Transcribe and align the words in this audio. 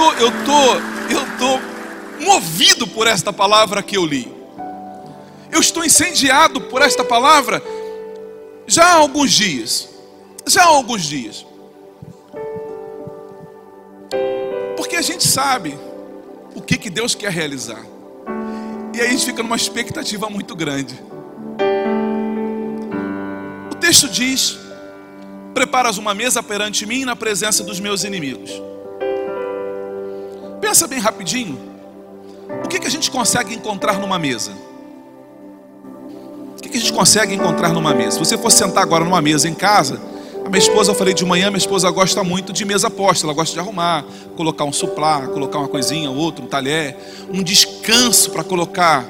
Tô, 0.00 0.12
eu 0.14 0.30
tô, 0.44 0.74
eu 1.12 1.38
tô 1.38 2.24
movido 2.24 2.86
por 2.86 3.06
esta 3.06 3.32
palavra 3.32 3.82
que 3.82 3.98
eu 3.98 4.06
li. 4.06 4.32
Eu 5.52 5.60
estou 5.60 5.84
incendiado 5.84 6.60
por 6.62 6.80
esta 6.80 7.04
palavra 7.04 7.62
já 8.66 8.84
há 8.84 8.94
alguns 8.94 9.30
dias. 9.32 9.90
Já 10.46 10.62
há 10.62 10.68
alguns 10.68 11.02
dias. 11.02 11.44
Porque 14.76 14.96
a 14.96 15.02
gente 15.02 15.26
sabe 15.28 15.78
o 16.54 16.62
que, 16.62 16.78
que 16.78 16.88
Deus 16.88 17.14
quer 17.14 17.30
realizar. 17.30 17.84
E 18.94 19.00
aí 19.00 19.08
a 19.08 19.10
gente 19.10 19.26
fica 19.26 19.42
numa 19.42 19.56
expectativa 19.56 20.30
muito 20.30 20.56
grande. 20.56 20.98
O 23.70 23.74
texto 23.74 24.08
diz: 24.08 24.58
Preparas 25.52 25.98
uma 25.98 26.14
mesa 26.14 26.42
perante 26.42 26.86
mim 26.86 27.04
na 27.04 27.14
presença 27.14 27.62
dos 27.62 27.78
meus 27.78 28.02
inimigos. 28.02 28.69
Pensa 30.60 30.86
bem 30.86 30.98
rapidinho. 30.98 31.58
O 32.64 32.68
que, 32.68 32.78
que 32.78 32.86
a 32.86 32.90
gente 32.90 33.10
consegue 33.10 33.54
encontrar 33.54 33.98
numa 33.98 34.18
mesa? 34.18 34.52
O 36.56 36.60
que, 36.60 36.68
que 36.68 36.76
a 36.76 36.80
gente 36.80 36.92
consegue 36.92 37.34
encontrar 37.34 37.70
numa 37.70 37.94
mesa? 37.94 38.12
Se 38.12 38.18
você 38.18 38.36
for 38.36 38.50
sentar 38.50 38.82
agora 38.82 39.04
numa 39.04 39.20
mesa 39.20 39.48
em 39.48 39.54
casa, 39.54 40.00
a 40.44 40.48
minha 40.48 40.58
esposa, 40.58 40.90
eu 40.90 40.94
falei 40.94 41.14
de 41.14 41.24
manhã, 41.24 41.46
minha 41.48 41.58
esposa 41.58 41.90
gosta 41.90 42.24
muito 42.24 42.52
de 42.52 42.64
mesa 42.64 42.90
posta, 42.90 43.24
ela 43.24 43.32
gosta 43.32 43.54
de 43.54 43.60
arrumar, 43.60 44.04
colocar 44.36 44.64
um 44.64 44.72
suplá, 44.72 45.26
colocar 45.28 45.58
uma 45.58 45.68
coisinha, 45.68 46.10
outro, 46.10 46.44
um 46.44 46.48
talher, 46.48 46.96
um 47.32 47.42
descanso 47.42 48.30
para 48.30 48.42
colocar. 48.42 49.04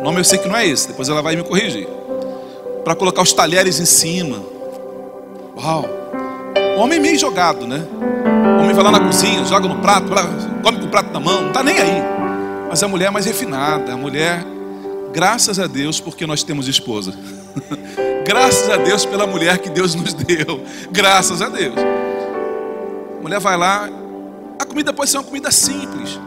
O 0.00 0.02
nome 0.02 0.20
eu 0.20 0.24
sei 0.24 0.38
que 0.38 0.48
não 0.48 0.56
é 0.56 0.66
esse, 0.66 0.88
depois 0.88 1.08
ela 1.08 1.22
vai 1.22 1.36
me 1.36 1.44
corrigir. 1.44 1.86
Para 2.84 2.94
colocar 2.94 3.22
os 3.22 3.32
talheres 3.32 3.80
em 3.80 3.84
cima. 3.84 4.42
Uau! 5.56 5.84
O 6.76 6.80
homem 6.80 7.00
meio 7.00 7.18
jogado, 7.18 7.66
né? 7.66 7.86
O 8.58 8.62
homem 8.62 8.74
vai 8.74 8.84
lá 8.84 8.90
na 8.90 9.00
cozinha, 9.00 9.44
joga 9.44 9.68
no 9.68 9.80
prato, 9.80 10.06
come 10.62 10.78
com 10.78 10.86
o 10.86 10.88
prato 10.88 11.12
na 11.12 11.20
mão, 11.20 11.42
não 11.42 11.48
está 11.48 11.62
nem 11.62 11.78
aí. 11.78 12.02
Mas 12.68 12.82
a 12.82 12.88
mulher 12.88 13.06
é 13.06 13.10
mais 13.10 13.26
refinada, 13.26 13.92
a 13.92 13.96
mulher, 13.96 14.44
graças 15.12 15.58
a 15.58 15.66
Deus, 15.66 16.00
porque 16.00 16.26
nós 16.26 16.42
temos 16.42 16.68
esposa. 16.68 17.14
Graças 18.26 18.68
a 18.68 18.76
Deus 18.76 19.06
pela 19.06 19.24
mulher 19.24 19.58
que 19.58 19.70
Deus 19.70 19.94
nos 19.94 20.12
deu. 20.12 20.60
Graças 20.90 21.40
a 21.40 21.48
Deus. 21.48 21.76
A 23.18 23.22
mulher 23.22 23.38
vai 23.38 23.56
lá, 23.56 23.88
a 24.58 24.64
comida 24.64 24.92
pode 24.92 25.10
ser 25.10 25.18
uma 25.18 25.24
comida 25.24 25.50
simples, 25.52 26.18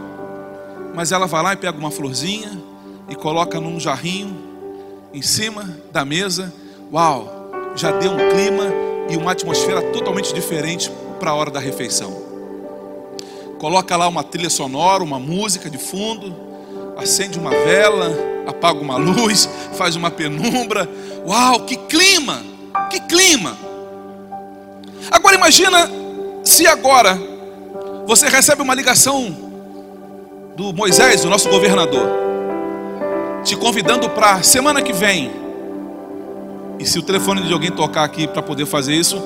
mas 0.96 1.12
ela 1.12 1.28
vai 1.28 1.44
lá 1.44 1.54
e 1.54 1.58
pega 1.58 1.78
uma 1.78 1.92
florzinha 1.92 2.58
e 3.10 3.16
coloca 3.16 3.60
num 3.60 3.78
jarrinho 3.80 4.38
em 5.14 5.22
cima 5.22 5.70
da 5.92 6.06
mesa. 6.06 6.54
Uau, 6.92 7.52
já 7.76 7.92
deu 7.92 8.12
um 8.12 8.30
clima 8.30 8.66
e 9.10 9.18
uma 9.18 9.32
atmosfera 9.32 9.82
totalmente 9.92 10.34
diferente 10.34 10.90
para 11.20 11.32
a 11.32 11.34
hora 11.34 11.52
da 11.52 11.60
refeição. 11.60 12.19
Coloca 13.60 13.98
lá 13.98 14.08
uma 14.08 14.24
trilha 14.24 14.50
sonora, 14.50 15.04
uma 15.04 15.20
música 15.20 15.70
de 15.70 15.78
fundo, 15.78 16.34
acende 16.98 17.38
uma 17.38 17.50
vela, 17.50 18.10
apaga 18.48 18.80
uma 18.80 18.96
luz, 18.96 19.50
faz 19.78 19.98
uma 19.98 20.10
penumbra. 20.10 20.90
Uau, 21.28 21.60
que 21.66 21.76
clima! 21.76 22.42
Que 22.90 23.02
clima! 23.02 23.58
Agora 25.12 25.36
imagina 25.36 25.90
se 26.44 26.66
agora 26.66 27.20
você 28.08 28.30
recebe 28.30 28.62
uma 28.62 28.74
ligação 28.74 29.36
do 30.56 30.74
Moisés, 30.74 31.26
o 31.26 31.30
nosso 31.30 31.50
governador, 31.50 32.08
te 33.44 33.58
convidando 33.58 34.10
para 34.10 34.42
semana 34.42 34.82
que 34.82 34.94
vem. 34.94 35.32
E 36.80 36.86
se 36.86 36.98
o 36.98 37.02
telefone 37.02 37.42
de 37.44 37.52
alguém 37.52 37.72
tocar 37.72 38.06
aqui 38.06 38.26
para 38.26 38.42
poder 38.42 38.66
fazer 38.66 38.94
isso, 38.96 39.22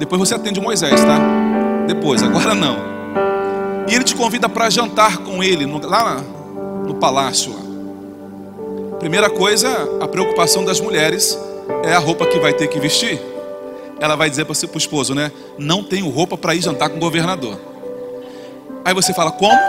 depois 0.00 0.18
você 0.18 0.34
atende 0.34 0.58
o 0.58 0.62
Moisés, 0.62 1.00
tá? 1.04 1.18
Depois, 1.86 2.20
agora 2.22 2.52
não. 2.52 2.89
E 3.90 3.94
ele 3.94 4.04
te 4.04 4.14
convida 4.14 4.48
para 4.48 4.70
jantar 4.70 5.18
com 5.18 5.42
ele 5.42 5.66
no, 5.66 5.84
lá 5.84 6.22
no 6.86 6.94
palácio. 6.94 7.52
Lá. 7.52 8.98
Primeira 9.00 9.28
coisa, 9.28 9.68
a 10.00 10.06
preocupação 10.06 10.64
das 10.64 10.78
mulheres 10.78 11.36
é 11.82 11.92
a 11.92 11.98
roupa 11.98 12.24
que 12.24 12.38
vai 12.38 12.52
ter 12.52 12.68
que 12.68 12.78
vestir. 12.78 13.20
Ela 13.98 14.14
vai 14.14 14.30
dizer 14.30 14.44
para 14.44 14.54
o 14.54 14.78
esposo, 14.78 15.12
né? 15.12 15.32
Não 15.58 15.82
tenho 15.82 16.08
roupa 16.08 16.38
para 16.38 16.54
ir 16.54 16.62
jantar 16.62 16.88
com 16.88 16.98
o 16.98 17.00
governador. 17.00 17.58
Aí 18.84 18.94
você 18.94 19.12
fala, 19.12 19.32
como? 19.32 19.60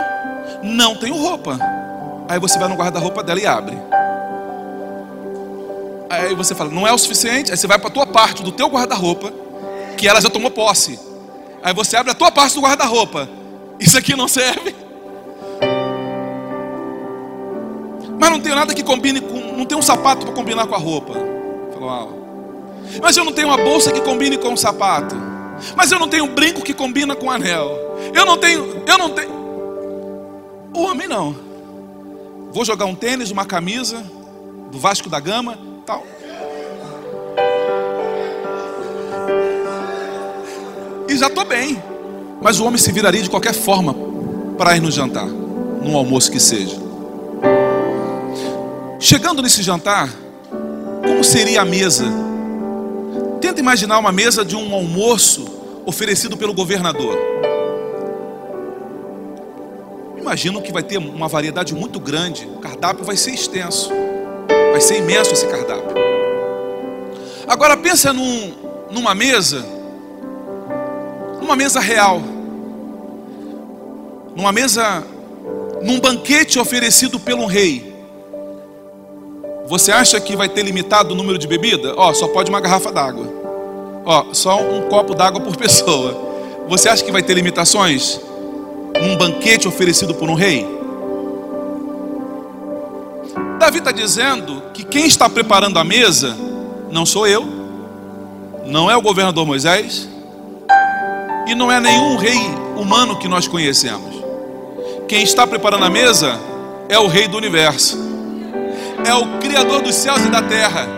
Não 0.62 0.94
tenho 0.94 1.16
roupa. 1.16 1.58
Aí 2.28 2.38
você 2.38 2.60
vai 2.60 2.68
no 2.68 2.76
guarda-roupa 2.76 3.24
dela 3.24 3.40
e 3.40 3.46
abre. 3.46 3.76
Aí 6.08 6.32
você 6.36 6.54
fala, 6.54 6.70
não 6.70 6.86
é 6.86 6.92
o 6.92 6.98
suficiente. 6.98 7.50
Aí 7.50 7.56
você 7.56 7.66
vai 7.66 7.78
para 7.78 7.88
a 7.88 7.92
tua 7.92 8.06
parte 8.06 8.44
do 8.44 8.52
teu 8.52 8.68
guarda-roupa, 8.68 9.32
que 9.96 10.06
ela 10.06 10.20
já 10.20 10.30
tomou 10.30 10.50
posse. 10.50 10.96
Aí 11.60 11.74
você 11.74 11.96
abre 11.96 12.12
a 12.12 12.14
tua 12.14 12.30
parte 12.30 12.54
do 12.54 12.60
guarda-roupa. 12.60 13.41
Isso 13.82 13.98
aqui 13.98 14.14
não 14.14 14.28
serve. 14.28 14.72
Mas 18.16 18.30
não 18.30 18.40
tenho 18.40 18.54
nada 18.54 18.72
que 18.72 18.82
combine 18.84 19.20
com. 19.20 19.56
Não 19.56 19.66
tenho 19.66 19.80
um 19.80 19.82
sapato 19.82 20.24
para 20.24 20.34
combinar 20.34 20.68
com 20.68 20.74
a 20.76 20.78
roupa. 20.78 21.14
Falou, 21.74 21.90
ah, 21.90 22.08
mas 23.02 23.16
eu 23.16 23.24
não 23.24 23.32
tenho 23.32 23.48
uma 23.48 23.56
bolsa 23.56 23.90
que 23.90 24.00
combine 24.00 24.38
com 24.38 24.52
o 24.52 24.56
sapato. 24.56 25.16
Mas 25.76 25.90
eu 25.90 25.98
não 25.98 26.06
tenho 26.06 26.24
um 26.24 26.32
brinco 26.32 26.62
que 26.62 26.72
combina 26.72 27.16
com 27.16 27.26
o 27.26 27.30
anel. 27.30 27.98
Eu 28.14 28.24
não 28.24 28.38
tenho. 28.38 28.84
Eu 28.86 28.98
não 28.98 29.10
tenho. 29.10 29.32
O 30.72 30.82
homem 30.84 31.08
não. 31.08 31.34
Vou 32.52 32.64
jogar 32.64 32.84
um 32.84 32.94
tênis, 32.94 33.32
uma 33.32 33.44
camisa 33.44 34.04
do 34.70 34.78
Vasco 34.78 35.10
da 35.10 35.18
Gama, 35.18 35.58
tal. 35.84 36.04
E 41.08 41.16
já 41.16 41.26
estou 41.26 41.44
bem. 41.44 41.91
Mas 42.42 42.58
o 42.58 42.64
homem 42.64 42.78
se 42.78 42.90
viraria 42.90 43.22
de 43.22 43.30
qualquer 43.30 43.54
forma 43.54 43.94
para 44.58 44.76
ir 44.76 44.80
no 44.80 44.90
jantar, 44.90 45.26
num 45.26 45.96
almoço 45.96 46.30
que 46.30 46.40
seja. 46.40 46.76
Chegando 48.98 49.42
nesse 49.42 49.62
jantar, 49.62 50.08
como 51.02 51.24
seria 51.24 51.62
a 51.62 51.64
mesa? 51.64 52.04
Tenta 53.40 53.60
imaginar 53.60 53.98
uma 53.98 54.12
mesa 54.12 54.44
de 54.44 54.56
um 54.56 54.74
almoço 54.74 55.44
oferecido 55.84 56.36
pelo 56.36 56.54
governador. 56.54 57.18
Imagino 60.16 60.62
que 60.62 60.72
vai 60.72 60.82
ter 60.82 60.98
uma 60.98 61.26
variedade 61.26 61.74
muito 61.74 61.98
grande, 61.98 62.46
o 62.46 62.60
cardápio 62.60 63.04
vai 63.04 63.16
ser 63.16 63.32
extenso, 63.32 63.90
vai 64.70 64.80
ser 64.80 64.98
imenso 64.98 65.32
esse 65.32 65.46
cardápio. 65.46 65.96
Agora 67.46 67.76
pensa 67.76 68.12
num, 68.12 68.52
numa 68.90 69.14
mesa, 69.14 69.66
numa 71.40 71.56
mesa 71.56 71.80
real, 71.80 72.22
numa 74.34 74.52
mesa, 74.52 75.04
num 75.82 76.00
banquete 76.00 76.58
oferecido 76.58 77.18
pelo 77.20 77.46
rei. 77.46 77.92
Você 79.66 79.92
acha 79.92 80.20
que 80.20 80.36
vai 80.36 80.48
ter 80.48 80.62
limitado 80.62 81.14
o 81.14 81.16
número 81.16 81.38
de 81.38 81.46
bebida? 81.46 81.94
Ó, 81.96 82.12
só 82.12 82.28
pode 82.28 82.50
uma 82.50 82.60
garrafa 82.60 82.90
d'água. 82.92 83.26
Ó, 84.04 84.26
só 84.32 84.60
um 84.60 84.88
copo 84.88 85.14
d'água 85.14 85.40
por 85.40 85.56
pessoa. 85.56 86.32
Você 86.68 86.88
acha 86.88 87.04
que 87.04 87.12
vai 87.12 87.22
ter 87.22 87.34
limitações? 87.34 88.20
Num 89.00 89.16
banquete 89.16 89.66
oferecido 89.66 90.14
por 90.14 90.28
um 90.28 90.34
rei? 90.34 90.66
Davi 93.58 93.78
está 93.78 93.92
dizendo 93.92 94.62
que 94.74 94.84
quem 94.84 95.06
está 95.06 95.28
preparando 95.30 95.78
a 95.78 95.84
mesa 95.84 96.36
não 96.90 97.06
sou 97.06 97.26
eu, 97.26 97.46
não 98.66 98.90
é 98.90 98.96
o 98.96 99.00
governador 99.00 99.46
Moisés 99.46 100.08
e 101.46 101.54
não 101.54 101.70
é 101.70 101.80
nenhum 101.80 102.16
rei 102.16 102.38
humano 102.76 103.16
que 103.16 103.28
nós 103.28 103.46
conhecemos. 103.46 104.21
Quem 105.12 105.24
está 105.24 105.46
preparando 105.46 105.84
a 105.84 105.90
mesa 105.90 106.40
é 106.88 106.98
o 106.98 107.06
rei 107.06 107.28
do 107.28 107.36
universo 107.36 107.98
é 109.04 109.12
o 109.12 109.38
Criador 109.40 109.82
dos 109.82 109.94
céus 109.94 110.24
e 110.24 110.30
da 110.30 110.40
terra. 110.40 110.88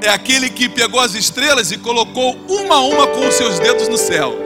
É 0.00 0.08
aquele 0.08 0.48
que 0.48 0.68
pegou 0.68 1.00
as 1.00 1.14
estrelas 1.14 1.72
e 1.72 1.78
colocou 1.78 2.38
uma 2.48 2.76
a 2.76 2.80
uma 2.80 3.08
com 3.08 3.26
os 3.26 3.34
seus 3.34 3.58
dedos 3.58 3.88
no 3.88 3.98
céu. 3.98 4.36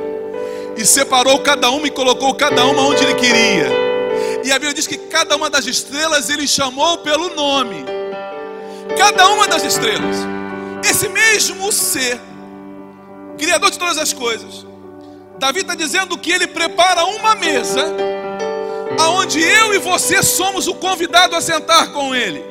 E 0.75 0.87
separou 0.87 1.39
cada 1.41 1.69
uma 1.69 1.87
e 1.87 1.91
colocou 1.91 2.35
cada 2.35 2.65
uma 2.65 2.81
onde 2.81 3.05
ele 3.05 3.15
queria. 3.15 3.67
E 4.43 4.51
a 4.51 4.55
Bíblia 4.55 4.73
diz 4.73 4.87
que 4.87 4.97
cada 4.97 5.37
uma 5.37 5.51
das 5.51 5.67
estrelas 5.67 6.31
ele 6.31 6.49
chamou 6.49 6.97
pelo 6.97 7.35
nome. 7.35 7.85
Cada 8.97 9.29
uma 9.29 9.47
das 9.47 9.65
estrelas. 9.65 10.17
Esse 10.83 11.11
mesmo 11.11 11.71
ser, 11.71 12.19
Criador 13.37 13.71
de 13.71 13.79
todas 13.79 13.99
as 13.99 14.15
coisas. 14.15 14.72
Davi 15.39 15.61
está 15.61 15.75
dizendo 15.75 16.17
que 16.17 16.31
ele 16.31 16.47
prepara 16.47 17.05
uma 17.05 17.35
mesa, 17.35 17.85
aonde 18.99 19.41
eu 19.41 19.75
e 19.75 19.79
você 19.79 20.23
somos 20.23 20.69
o 20.69 20.75
convidado 20.75 21.35
a 21.35 21.41
sentar 21.41 21.93
com 21.93 22.15
ele. 22.15 22.45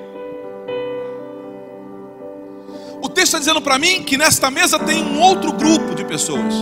O 3.02 3.10
texto 3.10 3.28
está 3.30 3.40
dizendo 3.40 3.62
para 3.62 3.80
mim 3.80 4.04
que 4.04 4.18
nesta 4.18 4.52
mesa 4.52 4.78
tem 4.78 5.04
um 5.04 5.20
outro 5.20 5.52
grupo 5.54 5.96
de 5.96 6.06
pessoas. 6.06 6.54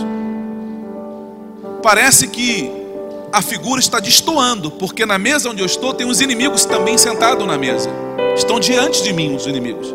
Parece 1.82 2.28
que 2.28 2.70
a 3.32 3.42
figura 3.42 3.80
está 3.80 4.00
destoando, 4.00 4.70
porque 4.70 5.06
na 5.06 5.18
mesa 5.18 5.50
onde 5.50 5.60
eu 5.60 5.66
estou 5.66 5.94
tem 5.94 6.06
os 6.06 6.20
inimigos 6.20 6.64
também 6.64 6.96
sentados 6.96 7.46
na 7.46 7.58
mesa. 7.58 7.90
Estão 8.36 8.58
diante 8.58 9.02
de 9.02 9.12
mim 9.12 9.34
os 9.34 9.46
inimigos. 9.46 9.94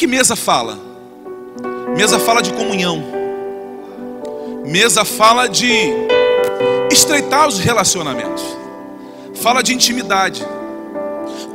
Que, 0.00 0.06
mesa 0.06 0.34
fala? 0.34 0.78
Mesa 1.94 2.18
fala 2.18 2.40
de 2.40 2.54
comunhão. 2.54 3.04
Mesa 4.64 5.04
fala 5.04 5.46
de 5.46 5.68
estreitar 6.90 7.46
os 7.46 7.58
relacionamentos. 7.58 8.42
Fala 9.42 9.62
de 9.62 9.74
intimidade. 9.74 10.42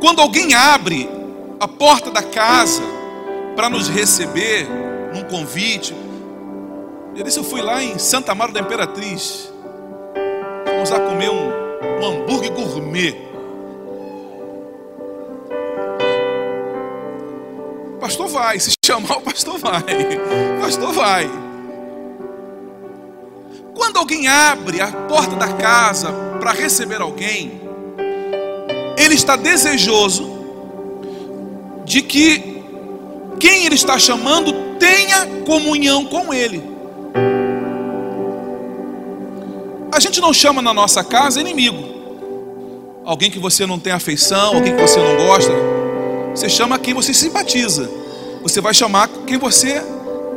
Quando 0.00 0.22
alguém 0.22 0.54
abre 0.54 1.10
a 1.58 1.66
porta 1.66 2.12
da 2.12 2.22
casa 2.22 2.84
para 3.56 3.68
nos 3.68 3.88
receber 3.88 4.68
num 5.12 5.24
convite. 5.24 5.92
Eu 7.16 7.24
disse, 7.24 7.40
eu 7.40 7.44
fui 7.44 7.60
lá 7.60 7.82
em 7.82 7.98
Santa 7.98 8.32
Maria 8.32 8.54
da 8.54 8.60
Imperatriz. 8.60 9.52
Vamos 10.66 10.90
lá 10.90 11.00
comer 11.00 11.30
um, 11.30 11.50
um 12.00 12.06
hambúrguer 12.06 12.52
gourmet. 12.52 13.16
Pastor 18.00 18.28
vai, 18.28 18.58
se 18.60 18.72
chamar 18.84 19.18
o 19.18 19.20
pastor 19.22 19.58
vai. 19.58 19.82
Pastor 20.60 20.92
vai. 20.92 21.30
Quando 23.74 23.98
alguém 23.98 24.26
abre 24.26 24.80
a 24.80 24.90
porta 24.90 25.36
da 25.36 25.52
casa 25.52 26.12
para 26.40 26.52
receber 26.52 27.00
alguém, 27.00 27.60
ele 28.96 29.14
está 29.14 29.36
desejoso 29.36 30.36
de 31.84 32.02
que 32.02 32.62
quem 33.38 33.66
ele 33.66 33.74
está 33.74 33.98
chamando 33.98 34.78
tenha 34.78 35.26
comunhão 35.44 36.04
com 36.04 36.32
ele. 36.32 36.62
A 39.92 40.00
gente 40.00 40.20
não 40.20 40.32
chama 40.32 40.60
na 40.60 40.74
nossa 40.74 41.02
casa 41.04 41.40
inimigo, 41.40 41.82
alguém 43.04 43.30
que 43.30 43.38
você 43.38 43.64
não 43.66 43.78
tem 43.78 43.92
afeição, 43.92 44.56
alguém 44.56 44.74
que 44.74 44.82
você 44.82 44.98
não 44.98 45.16
gosta. 45.16 45.52
Você 46.36 46.48
chama 46.48 46.78
quem 46.78 46.94
você 46.94 47.12
simpatiza. 47.12 47.90
Você 48.42 48.60
vai 48.60 48.74
chamar 48.74 49.08
quem 49.26 49.38
você 49.38 49.82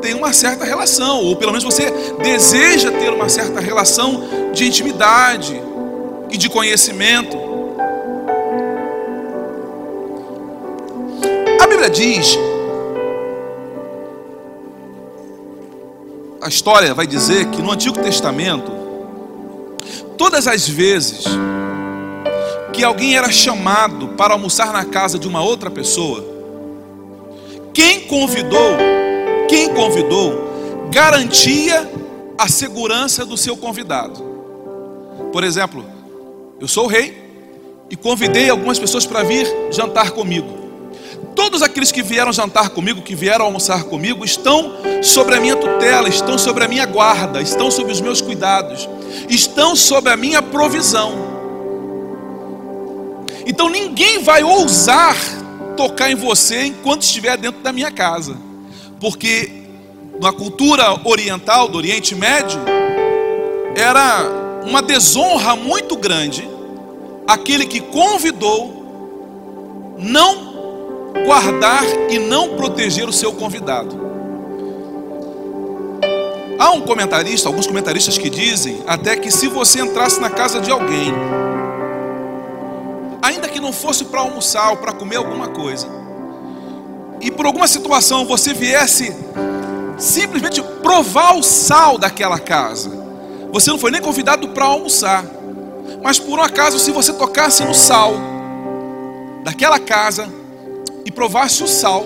tem 0.01 0.15
uma 0.15 0.33
certa 0.33 0.63
relação, 0.65 1.23
ou 1.25 1.35
pelo 1.35 1.51
menos 1.51 1.63
você 1.63 1.91
deseja 2.23 2.91
ter 2.91 3.11
uma 3.11 3.27
certa 3.27 3.59
relação 3.59 4.51
de 4.53 4.65
intimidade 4.65 5.61
e 6.31 6.37
de 6.37 6.49
conhecimento. 6.49 7.49
Bíblia 11.79 11.89
diz, 11.89 12.37
a 16.41 16.49
história 16.49 16.93
vai 16.93 17.07
dizer 17.07 17.45
que 17.51 17.61
no 17.61 17.71
Antigo 17.71 17.97
Testamento, 17.99 18.69
todas 20.17 20.45
as 20.45 20.67
vezes 20.67 21.23
que 22.79 22.85
alguém 22.85 23.17
era 23.17 23.29
chamado 23.29 24.07
para 24.15 24.33
almoçar 24.33 24.71
na 24.71 24.85
casa 24.85 25.19
de 25.19 25.27
uma 25.27 25.41
outra 25.41 25.69
pessoa, 25.69 26.25
quem 27.73 28.07
convidou, 28.07 28.77
quem 29.49 29.73
convidou, 29.73 30.87
garantia 30.89 31.91
a 32.37 32.47
segurança 32.47 33.25
do 33.25 33.35
seu 33.35 33.57
convidado. 33.57 34.23
Por 35.33 35.43
exemplo, 35.43 35.83
eu 36.57 36.69
sou 36.69 36.85
o 36.85 36.87
rei 36.87 37.21
e 37.89 37.97
convidei 37.97 38.49
algumas 38.49 38.79
pessoas 38.79 39.05
para 39.05 39.23
vir 39.23 39.45
jantar 39.71 40.11
comigo. 40.11 40.47
Todos 41.35 41.61
aqueles 41.61 41.91
que 41.91 42.01
vieram 42.01 42.31
jantar 42.31 42.69
comigo, 42.69 43.01
que 43.01 43.13
vieram 43.13 43.43
almoçar 43.43 43.83
comigo, 43.83 44.23
estão 44.23 44.75
sobre 45.03 45.35
a 45.35 45.41
minha 45.41 45.57
tutela, 45.57 46.07
estão 46.07 46.37
sobre 46.37 46.63
a 46.63 46.67
minha 46.69 46.85
guarda, 46.85 47.41
estão 47.41 47.69
sob 47.69 47.91
os 47.91 47.99
meus 47.99 48.21
cuidados, 48.21 48.87
estão 49.27 49.75
sob 49.75 50.09
a 50.09 50.15
minha 50.15 50.41
provisão. 50.41 51.28
Então 53.49 53.67
ninguém 53.67 54.21
vai 54.21 54.43
ousar 54.43 55.17
tocar 55.75 56.11
em 56.11 56.15
você 56.15 56.65
enquanto 56.65 57.01
estiver 57.01 57.35
dentro 57.35 57.61
da 57.61 57.73
minha 57.73 57.89
casa, 57.89 58.37
porque 58.99 59.51
na 60.21 60.31
cultura 60.31 61.01
oriental 61.03 61.67
do 61.67 61.79
Oriente 61.79 62.13
Médio 62.13 62.59
era 63.75 64.23
uma 64.67 64.83
desonra 64.83 65.55
muito 65.55 65.95
grande 65.95 66.47
aquele 67.27 67.65
que 67.65 67.79
convidou 67.79 69.95
não 69.97 70.53
guardar 71.25 71.83
e 72.07 72.19
não 72.19 72.49
proteger 72.49 73.09
o 73.09 73.13
seu 73.13 73.33
convidado. 73.33 74.09
Há 76.59 76.69
um 76.69 76.81
comentarista, 76.81 77.49
alguns 77.49 77.65
comentaristas 77.65 78.15
que 78.15 78.29
dizem 78.29 78.83
até 78.85 79.15
que 79.15 79.31
se 79.31 79.47
você 79.47 79.81
entrasse 79.81 80.19
na 80.19 80.29
casa 80.29 80.59
de 80.59 80.69
alguém, 80.69 81.11
ainda 83.21 83.47
que 83.47 83.59
não 83.59 83.71
fosse 83.71 84.05
para 84.05 84.21
almoçar 84.21 84.71
ou 84.71 84.77
para 84.77 84.93
comer 84.93 85.17
alguma 85.17 85.49
coisa, 85.49 85.87
e 87.21 87.29
por 87.29 87.45
alguma 87.45 87.67
situação 87.67 88.25
você 88.25 88.53
viesse 88.53 89.15
simplesmente 89.97 90.61
provar 90.81 91.35
o 91.35 91.43
sal 91.43 91.97
daquela 91.97 92.39
casa, 92.39 92.91
você 93.51 93.69
não 93.69 93.79
foi 93.79 93.91
nem 93.91 94.01
convidado 94.01 94.47
para 94.49 94.65
almoçar, 94.65 95.25
mas 96.01 96.19
por 96.19 96.39
um 96.39 96.41
acaso, 96.41 96.79
se 96.79 96.91
você 96.91 97.11
tocasse 97.11 97.63
no 97.63 97.73
sal 97.73 98.13
daquela 99.43 99.79
casa, 99.79 100.29
e 101.09 101.11
provasse 101.11 101.63
o 101.63 101.67
sal, 101.67 102.03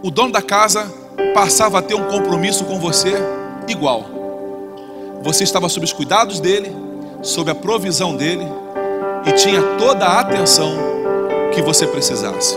o 0.00 0.08
dono 0.08 0.32
da 0.32 0.40
casa 0.40 0.86
passava 1.34 1.80
a 1.80 1.82
ter 1.82 1.94
um 1.94 2.04
compromisso 2.04 2.64
com 2.64 2.78
você 2.78 3.14
igual. 3.66 4.04
Você 5.24 5.42
estava 5.42 5.68
sob 5.68 5.84
os 5.84 5.92
cuidados 5.92 6.38
dele, 6.38 6.70
sob 7.20 7.50
a 7.50 7.54
provisão 7.54 8.14
dele 8.14 8.46
e 9.26 9.32
tinha 9.32 9.62
toda 9.78 10.04
a 10.04 10.20
atenção 10.20 10.76
que 11.54 11.62
você 11.62 11.86
precisasse. 11.86 12.56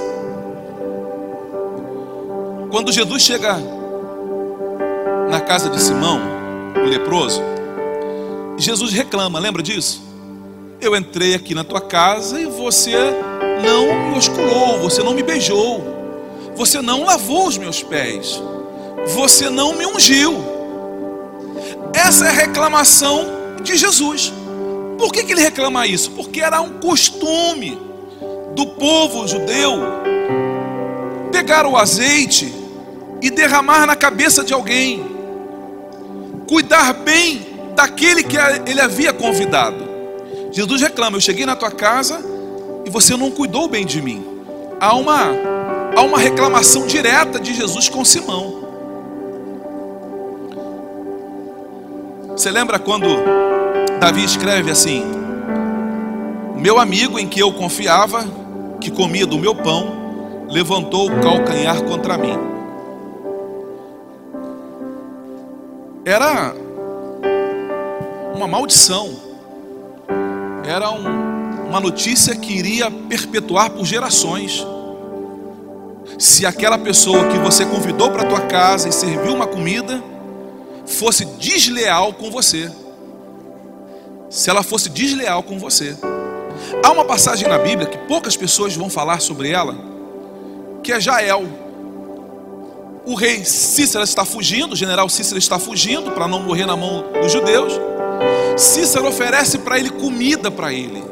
Quando 2.72 2.92
Jesus 2.92 3.22
chega 3.24 3.58
na 5.30 5.40
casa 5.40 5.70
de 5.70 5.82
Simão, 5.82 6.20
o 6.76 6.90
leproso, 6.90 7.42
Jesus 8.58 8.92
reclama, 8.92 9.40
lembra 9.40 9.64
disso? 9.64 10.02
Eu 10.82 10.96
entrei 10.96 11.34
aqui 11.34 11.56
na 11.56 11.64
tua 11.64 11.82
casa 11.82 12.40
e 12.40 12.46
você 12.46 12.96
não 13.64 14.10
me 14.10 14.18
osculou, 14.18 14.80
você 14.80 15.02
não 15.02 15.14
me 15.14 15.24
beijou, 15.24 15.84
você 16.56 16.82
não 16.82 17.04
lavou 17.04 17.48
os 17.48 17.58
meus 17.58 17.82
pés, 17.82 18.42
você 19.08 19.50
não 19.50 19.76
me 19.76 19.86
ungiu. 19.86 20.36
Essa 21.94 22.26
é 22.26 22.30
a 22.30 22.34
reclamação 22.34 23.26
de 23.64 23.76
Jesus. 23.76 24.34
Por 24.98 25.12
que, 25.12 25.24
que 25.24 25.32
ele 25.32 25.42
reclama 25.42 25.86
isso? 25.86 26.12
Porque 26.12 26.42
era 26.42 26.62
um 26.62 26.80
costume 26.80 27.78
do 28.56 28.66
povo 28.66 29.28
judeu 29.28 29.80
pegar 31.32 31.68
o 31.68 31.78
azeite 31.78 32.52
e 33.22 33.30
derramar 33.30 33.86
na 33.86 33.96
cabeça 33.96 34.44
de 34.44 34.54
alguém, 34.54 35.06
cuidar 36.48 36.94
bem 36.94 37.46
daquele 37.76 38.24
que 38.24 38.36
ele 38.66 38.82
havia 38.82 39.14
convidado. 39.14 39.88
Jesus 40.52 40.82
reclama: 40.82 41.18
Eu 41.18 41.22
cheguei 41.22 41.46
na 41.46 41.56
tua 41.56 41.72
casa 41.72 42.20
e 42.86 42.90
você 42.90 43.16
não 43.16 43.30
cuidou 43.30 43.68
bem 43.68 43.86
de 43.86 44.02
mim. 44.02 44.26
Há 44.80 44.96
uma, 44.96 45.32
há 45.96 46.02
uma 46.02 46.18
reclamação 46.18 46.88
direta 46.88 47.40
de 47.40 47.54
Jesus 47.54 47.88
com 47.88 48.04
Simão. 48.04 48.66
Você 52.30 52.52
lembra 52.52 52.80
quando 52.80 53.08
Davi 54.00 54.24
escreve 54.24 54.70
assim: 54.70 55.04
Meu 56.56 56.80
amigo 56.80 57.18
em 57.18 57.28
que 57.28 57.40
eu 57.40 57.52
confiava, 57.52 58.24
que 58.80 58.92
comia 58.92 59.26
do 59.26 59.40
meu 59.40 59.56
pão, 59.56 60.46
levantou 60.48 61.10
o 61.10 61.20
calcanhar 61.20 61.82
contra 61.84 62.18
mim. 62.18 62.38
Era 66.06 66.54
uma 68.36 68.48
maldição, 68.48 69.10
era 70.64 70.92
um, 70.92 71.68
uma 71.68 71.80
notícia 71.80 72.36
que 72.36 72.54
iria 72.54 72.90
perpetuar 72.92 73.72
por 73.72 73.84
gerações. 73.84 74.66
Se 76.20 76.46
aquela 76.46 76.78
pessoa 76.78 77.28
que 77.28 77.38
você 77.40 77.66
convidou 77.66 78.12
para 78.12 78.26
tua 78.26 78.42
casa 78.42 78.88
e 78.88 78.92
serviu 78.92 79.34
uma 79.34 79.48
comida, 79.48 80.02
fosse 80.86 81.26
desleal 81.26 82.14
com 82.14 82.32
você. 82.32 82.72
Se 84.30 84.50
ela 84.50 84.64
fosse 84.64 84.90
desleal 84.90 85.42
com 85.44 85.58
você. 85.58 85.98
Há 86.84 86.92
uma 86.92 87.06
passagem 87.06 87.48
na 87.48 87.58
Bíblia 87.58 87.88
que 87.88 87.98
poucas 87.98 88.36
pessoas 88.36 88.76
vão 88.76 88.90
falar 88.90 89.22
sobre 89.22 89.52
ela, 89.52 89.76
que 90.84 90.92
é 90.92 91.00
Jael. 91.00 91.46
O 93.06 93.16
rei 93.16 93.46
Cícero 93.46 94.04
está 94.04 94.26
fugindo, 94.26 94.74
o 94.74 94.76
general 94.76 95.08
Cícero 95.08 95.38
está 95.38 95.58
fugindo 95.58 96.12
para 96.12 96.28
não 96.28 96.42
morrer 96.42 96.66
na 96.66 96.76
mão 96.76 97.06
dos 97.22 97.32
judeus. 97.32 97.74
Cícero 98.58 99.08
oferece 99.08 99.60
para 99.60 99.80
ele 99.80 99.90
comida 99.90 100.52
para 100.52 100.74
ele. 100.74 101.04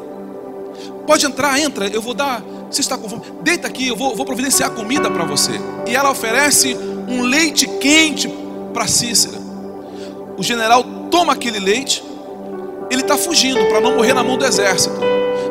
Pode 1.06 1.24
entrar, 1.24 1.58
entra, 1.58 1.86
eu 1.86 2.02
vou 2.02 2.12
dar. 2.12 2.42
Você 2.70 2.80
está 2.80 2.98
com 2.98 3.08
fome? 3.08 3.22
Deita 3.42 3.68
aqui, 3.68 3.86
eu 3.86 3.96
vou, 3.96 4.14
vou 4.14 4.26
providenciar 4.26 4.70
comida 4.72 5.10
para 5.10 5.24
você. 5.24 5.52
E 5.86 5.94
ela 5.94 6.10
oferece 6.10 6.76
um 7.08 7.22
leite 7.22 7.66
quente 7.78 8.28
para 8.74 8.86
Cícera. 8.86 9.38
O 10.36 10.42
general 10.42 10.84
toma 11.10 11.32
aquele 11.32 11.60
leite, 11.60 12.02
ele 12.90 13.02
está 13.02 13.16
fugindo 13.16 13.64
para 13.66 13.80
não 13.80 13.96
morrer 13.96 14.14
na 14.14 14.22
mão 14.22 14.36
do 14.36 14.44
exército. 14.44 14.96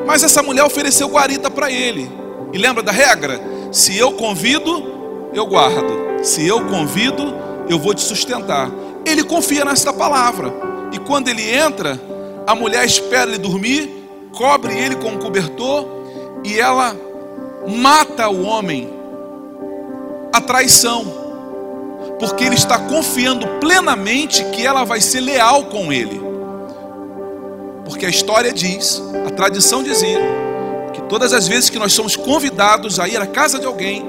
Mas 0.06 0.24
essa 0.24 0.42
mulher 0.44 0.63
ofereceu 0.63 1.08
guarita 1.08 1.50
para 1.50 1.72
ele. 1.72 2.10
E 2.54 2.58
lembra 2.58 2.84
da 2.84 2.92
regra? 2.92 3.39
Se 3.72 3.98
eu 3.98 4.13
convido, 4.13 5.30
eu 5.34 5.46
guardo. 5.46 6.24
Se 6.24 6.46
eu 6.48 6.65
convido, 6.65 7.36
eu 7.70 7.80
vou 7.80 7.94
te 7.94 8.01
sustentar. 8.01 8.70
Ele 9.06 9.24
confia 9.24 9.65
nessa 9.65 9.92
palavra. 9.92 10.54
E 10.92 11.00
quando 11.00 11.27
ele 11.27 11.50
entra, 11.50 12.00
a 12.48 12.56
mulher 12.56 12.86
espera 12.86 13.30
ele 13.30 13.39
dormir, 13.39 13.89
cobre 14.32 14.77
ele 14.77 14.96
com 14.96 15.10
um 15.10 15.18
cobertor 15.18 15.86
e 16.44 16.60
ela 16.60 16.96
mata 17.68 18.30
o 18.30 18.44
homem. 18.44 18.89
A 20.32 20.42
traição 20.42 21.25
porque 22.20 22.44
ele 22.44 22.56
está 22.56 22.80
confiando 22.80 23.48
plenamente 23.60 24.44
que 24.46 24.65
ela 24.65 24.84
vai 24.84 25.01
ser 25.01 25.22
leal 25.22 25.65
com 25.65 25.92
ele. 25.92 26.22
Porque 27.86 28.06
a 28.06 28.10
história 28.10 28.51
diz, 28.51 29.01
a 29.25 29.30
tradição 29.30 29.84
dizia, 29.84 30.20
que 30.94 31.01
todas 31.04 31.32
as 31.32 31.48
vezes 31.48 31.70
que 31.70 31.77
nós 31.77 31.94
somos 31.94 32.15
convidados 32.15 33.00
a 33.00 33.08
ir 33.08 33.18
à 33.18 33.27
casa 33.27 33.60
de 33.60 33.65
alguém, 33.65 34.04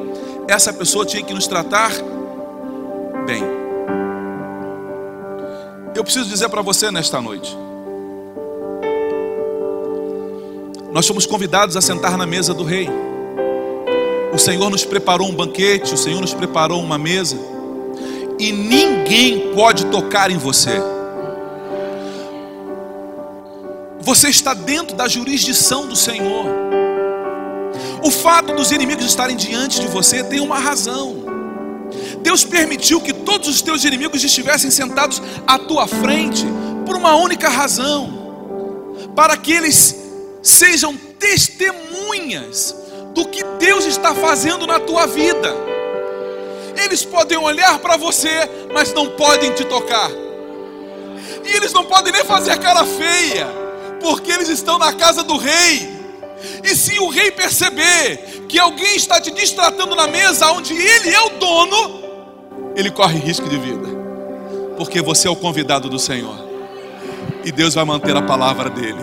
essa 0.49 0.73
pessoa 0.73 1.05
tinha 1.05 1.23
que 1.23 1.35
nos 1.35 1.47
tratar 1.47 1.93
bem. 3.27 3.43
Eu 5.95 6.03
preciso 6.03 6.29
dizer 6.29 6.49
para 6.49 6.63
você 6.63 6.91
nesta 6.91 7.21
noite, 7.21 7.57
nós 10.93 11.05
somos 11.05 11.27
convidados 11.27 11.77
a 11.77 11.81
sentar 11.83 12.17
na 12.17 12.27
mesa 12.27 12.55
do 12.55 12.65
rei. 12.65 12.89
O 14.33 14.39
Senhor 14.39 14.71
nos 14.71 14.85
preparou 14.85 15.29
um 15.29 15.35
banquete, 15.35 15.93
o 15.93 15.97
Senhor 15.99 16.21
nos 16.21 16.33
preparou 16.33 16.83
uma 16.83 16.97
mesa 16.97 17.37
e 18.39 18.53
ninguém 18.53 19.53
pode 19.55 19.87
tocar 19.87 20.31
em 20.31 20.39
você. 20.39 20.81
Você 24.07 24.29
está 24.29 24.55
dentro 24.55 24.95
da 24.95 25.09
jurisdição 25.09 25.89
do 25.89 25.97
Senhor. 25.97 26.47
O 28.05 28.09
fato 28.09 28.55
dos 28.55 28.71
inimigos 28.71 29.05
estarem 29.05 29.37
diante 29.37 29.81
de 29.81 29.89
você 29.89 30.23
tem 30.23 30.39
uma 30.39 30.61
razão. 30.61 31.25
Deus 32.23 32.45
permitiu 32.45 33.01
que 33.01 33.13
todos 33.13 33.49
os 33.49 33.61
teus 33.61 33.83
inimigos 33.83 34.23
estivessem 34.23 34.71
sentados 34.71 35.21
à 35.45 35.59
tua 35.59 35.89
frente 35.89 36.47
por 36.87 36.95
uma 36.95 37.17
única 37.17 37.49
razão: 37.49 38.95
para 39.17 39.37
que 39.37 39.53
eles 39.53 39.97
sejam 40.41 40.97
testemunhas 41.19 42.77
do 43.13 43.27
que 43.27 43.43
Deus 43.59 43.87
está 43.87 44.15
fazendo 44.15 44.69
na 44.69 44.79
tua 44.79 45.09
vida. 45.09 45.53
Eles 46.77 47.05
podem 47.05 47.39
olhar 47.39 47.81
para 47.81 47.97
você, 47.97 48.49
mas 48.73 48.95
não 48.95 49.17
podem 49.17 49.53
te 49.53 49.65
tocar. 49.65 50.13
E 51.45 51.57
eles 51.57 51.73
não 51.73 51.85
podem 51.85 52.13
nem 52.13 52.23
fazer 52.23 52.57
cara 52.61 52.85
feia, 52.85 53.66
porque 54.07 54.31
eles 54.31 54.49
estão 54.49 54.79
na 54.79 54.93
casa 54.93 55.25
do 55.25 55.37
rei. 55.37 55.97
E 56.63 56.77
se 56.77 56.97
o 57.01 57.09
rei 57.09 57.33
perceber 57.33 58.45
que 58.49 58.57
alguém 58.57 58.95
está 58.95 59.21
te 59.21 59.33
distratando 59.33 59.97
na 59.97 60.07
mesa 60.07 60.49
onde 60.53 60.75
ele 60.75 61.11
é 61.11 61.21
o 61.23 61.31
dono, 61.31 62.03
ele 62.77 62.89
corre 62.89 63.19
risco 63.19 63.49
de 63.49 63.59
vida, 63.59 63.89
porque 64.77 65.03
você 65.03 65.27
é 65.27 65.31
o 65.31 65.35
convidado 65.35 65.89
do 65.89 65.99
Senhor, 65.99 66.37
e 67.45 67.51
Deus 67.51 67.75
vai 67.75 67.85
manter 67.85 68.17
a 68.17 68.23
palavra 68.23 68.71
dele. 68.71 69.01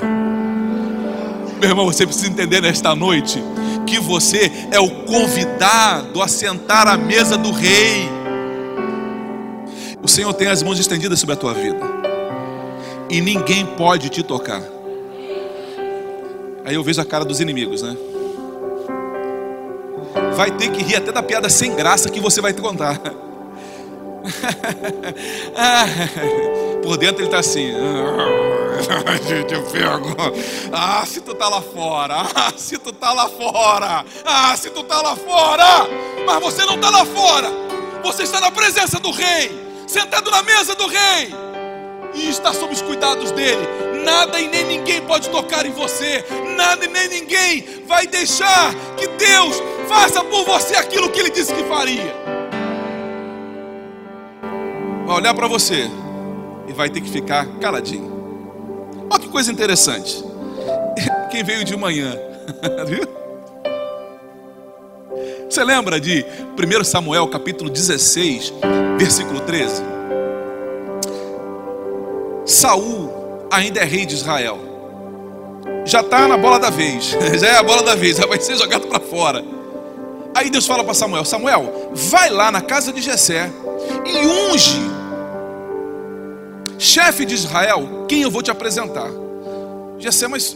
Meu 1.59 1.69
irmão, 1.69 1.85
você 1.85 2.05
precisa 2.05 2.29
entender 2.29 2.61
nesta 2.61 2.95
noite 2.95 3.43
que 3.85 3.99
você 3.99 4.49
é 4.71 4.79
o 4.79 5.03
convidado 5.03 6.21
a 6.21 6.29
sentar 6.29 6.87
à 6.87 6.95
mesa 6.95 7.37
do 7.37 7.51
rei. 7.51 8.09
O 10.01 10.07
Senhor 10.07 10.33
tem 10.33 10.47
as 10.47 10.63
mãos 10.63 10.79
estendidas 10.79 11.19
sobre 11.19 11.33
a 11.33 11.37
tua 11.37 11.53
vida, 11.53 11.85
e 13.09 13.19
ninguém 13.19 13.65
pode 13.65 14.07
te 14.07 14.23
tocar. 14.23 14.72
Aí 16.65 16.75
eu 16.75 16.83
vejo 16.83 17.01
a 17.01 17.05
cara 17.05 17.25
dos 17.25 17.39
inimigos, 17.39 17.81
né? 17.81 17.97
Vai 20.35 20.51
ter 20.51 20.71
que 20.71 20.83
rir 20.83 20.95
até 20.95 21.11
da 21.11 21.21
piada 21.21 21.49
sem 21.49 21.75
graça 21.75 22.09
que 22.09 22.19
você 22.19 22.41
vai 22.41 22.53
te 22.53 22.61
contar. 22.61 22.99
Por 26.83 26.97
dentro 26.97 27.19
ele 27.21 27.27
está 27.27 27.39
assim. 27.39 27.73
Gente, 29.27 29.53
eu 29.53 29.63
pego. 29.63 30.15
Ah, 30.71 31.05
se 31.05 31.21
tu 31.21 31.33
tá 31.33 31.49
lá 31.49 31.61
fora. 31.61 32.25
Ah, 32.35 32.51
se 32.55 32.77
tu 32.77 32.91
tá 32.91 33.13
lá 33.13 33.29
fora. 33.29 34.05
Ah, 34.25 34.55
se 34.57 34.69
tu 34.69 34.83
tá 34.83 35.01
lá 35.01 35.15
fora. 35.15 35.87
Mas 36.25 36.41
você 36.41 36.65
não 36.65 36.77
tá 36.77 36.89
lá 36.89 37.05
fora. 37.05 37.49
Você 38.03 38.23
está 38.23 38.41
na 38.41 38.51
presença 38.51 38.99
do 38.99 39.11
rei, 39.11 39.49
sentado 39.87 40.29
na 40.29 40.43
mesa 40.43 40.75
do 40.75 40.87
rei. 40.87 41.33
E 42.15 42.29
está 42.29 42.53
sob 42.53 42.73
os 42.73 42.81
cuidados 42.81 43.31
dele. 43.31 43.67
Nada 44.03 44.39
e 44.39 44.47
nem 44.47 44.65
ninguém 44.65 45.01
pode 45.01 45.29
tocar 45.29 45.65
em 45.65 45.71
você. 45.71 46.23
Nada 46.55 46.85
e 46.85 46.87
nem 46.87 47.07
ninguém 47.07 47.83
vai 47.87 48.05
deixar 48.07 48.73
que 48.97 49.07
Deus 49.07 49.61
faça 49.87 50.23
por 50.23 50.45
você 50.45 50.75
aquilo 50.75 51.09
que 51.09 51.19
ele 51.19 51.29
disse 51.29 51.53
que 51.53 51.63
faria. 51.63 52.13
Vai 55.05 55.17
olhar 55.17 55.33
para 55.33 55.47
você 55.47 55.89
e 56.67 56.73
vai 56.73 56.89
ter 56.89 57.01
que 57.01 57.09
ficar 57.09 57.45
caladinho. 57.59 58.11
Olha 59.09 59.19
que 59.19 59.29
coisa 59.29 59.51
interessante. 59.51 60.23
Quem 61.29 61.43
veio 61.43 61.63
de 61.63 61.75
manhã, 61.75 62.17
viu? 62.87 63.23
Você 65.49 65.63
lembra 65.63 65.99
de 65.99 66.25
1 66.57 66.83
Samuel 66.83 67.27
capítulo 67.27 67.69
16, 67.69 68.53
versículo 68.97 69.39
13? 69.41 69.92
Saul 72.45 73.47
ainda 73.51 73.81
é 73.81 73.85
rei 73.85 74.05
de 74.05 74.15
Israel. 74.15 74.59
Já 75.85 76.01
está 76.01 76.27
na 76.27 76.37
bola 76.37 76.59
da 76.59 76.69
vez. 76.69 77.15
Já 77.39 77.47
é 77.47 77.57
a 77.57 77.63
bola 77.63 77.83
da 77.83 77.95
vez, 77.95 78.17
já 78.17 78.25
vai 78.25 78.39
ser 78.39 78.55
jogado 78.57 78.87
para 78.87 78.99
fora. 78.99 79.43
Aí 80.35 80.49
Deus 80.49 80.65
fala 80.65 80.83
para 80.83 80.93
Samuel: 80.93 81.25
Samuel, 81.25 81.91
vai 81.93 82.29
lá 82.29 82.51
na 82.51 82.61
casa 82.61 82.91
de 82.91 83.01
Jessé 83.01 83.49
e 84.05 84.27
unge 84.27 84.93
chefe 86.83 87.25
de 87.25 87.33
Israel, 87.33 88.05
quem 88.09 88.23
eu 88.23 88.29
vou 88.29 88.41
te 88.41 88.51
apresentar? 88.51 89.09
Jessé, 89.99 90.27
mas 90.27 90.55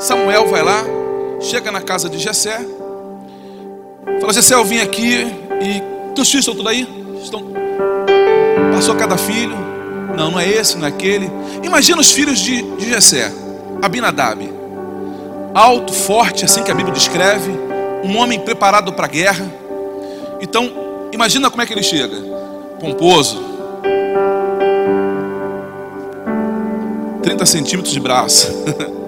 Samuel 0.00 0.48
vai 0.48 0.62
lá, 0.62 0.84
chega 1.40 1.70
na 1.70 1.80
casa 1.80 2.10
de 2.10 2.18
Jessé, 2.18 2.58
fala, 4.20 4.32
Jessé, 4.32 4.54
eu 4.54 4.64
vim 4.64 4.80
aqui 4.80 5.26
e 5.62 6.12
teus 6.14 6.28
filhos 6.28 6.46
estão 6.46 6.56
tudo 6.56 6.68
aí? 6.68 6.88
Estão... 7.22 7.52
Passou 8.74 8.96
cada 8.96 9.16
filho, 9.16 9.54
não, 10.16 10.32
não 10.32 10.40
é 10.40 10.48
esse, 10.48 10.76
não 10.76 10.86
é 10.86 10.88
aquele. 10.88 11.30
Imagina 11.62 12.00
os 12.00 12.12
filhos 12.12 12.38
de, 12.38 12.62
de 12.76 12.88
Jessé, 12.88 13.32
Abinadab, 13.82 14.52
alto, 15.54 15.92
forte, 15.92 16.44
assim 16.44 16.62
que 16.62 16.70
a 16.70 16.74
Bíblia 16.74 16.94
descreve, 16.94 17.50
um 18.04 18.16
homem 18.16 18.40
preparado 18.40 18.92
para 18.92 19.06
a 19.06 19.08
guerra. 19.08 19.44
Então, 20.40 20.70
imagina 21.12 21.50
como 21.50 21.62
é 21.62 21.66
que 21.66 21.72
ele 21.72 21.82
chega, 21.82 22.16
pomposo, 22.80 23.52
30 27.22 27.46
centímetros 27.46 27.94
de 27.94 28.00
braço. 28.00 28.52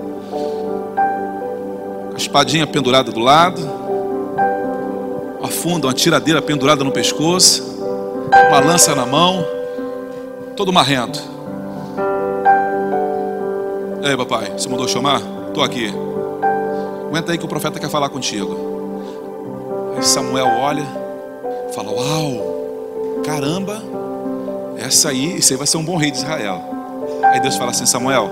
a 2.14 2.16
espadinha 2.16 2.66
pendurada 2.66 3.10
do 3.10 3.20
lado. 3.20 3.60
A 5.42 5.48
funda, 5.48 5.88
uma 5.88 5.92
tiradeira 5.92 6.40
pendurada 6.40 6.82
no 6.84 6.92
pescoço. 6.92 7.62
Uma 8.48 8.60
lança 8.60 8.94
na 8.94 9.04
mão. 9.04 9.44
Todo 10.56 10.72
marrento. 10.72 11.20
E 14.02 14.06
aí, 14.06 14.16
papai, 14.16 14.52
você 14.56 14.68
mandou 14.68 14.86
chamar? 14.86 15.20
Estou 15.48 15.64
aqui. 15.64 15.92
Aguenta 17.08 17.32
aí 17.32 17.38
que 17.38 17.44
o 17.44 17.48
profeta 17.48 17.80
quer 17.80 17.88
falar 17.88 18.08
contigo. 18.08 19.94
Aí 19.96 20.02
Samuel 20.04 20.46
olha, 20.46 20.84
fala: 21.74 21.90
Uau, 21.90 23.22
caramba, 23.24 23.82
essa 24.78 25.08
aí, 25.08 25.36
esse 25.36 25.54
aí 25.54 25.56
vai 25.56 25.66
ser 25.66 25.76
um 25.76 25.84
bom 25.84 25.96
rei 25.96 26.10
de 26.10 26.18
Israel. 26.18 26.60
Aí 27.32 27.40
Deus 27.40 27.56
fala 27.56 27.70
assim: 27.70 27.86
Samuel, 27.86 28.30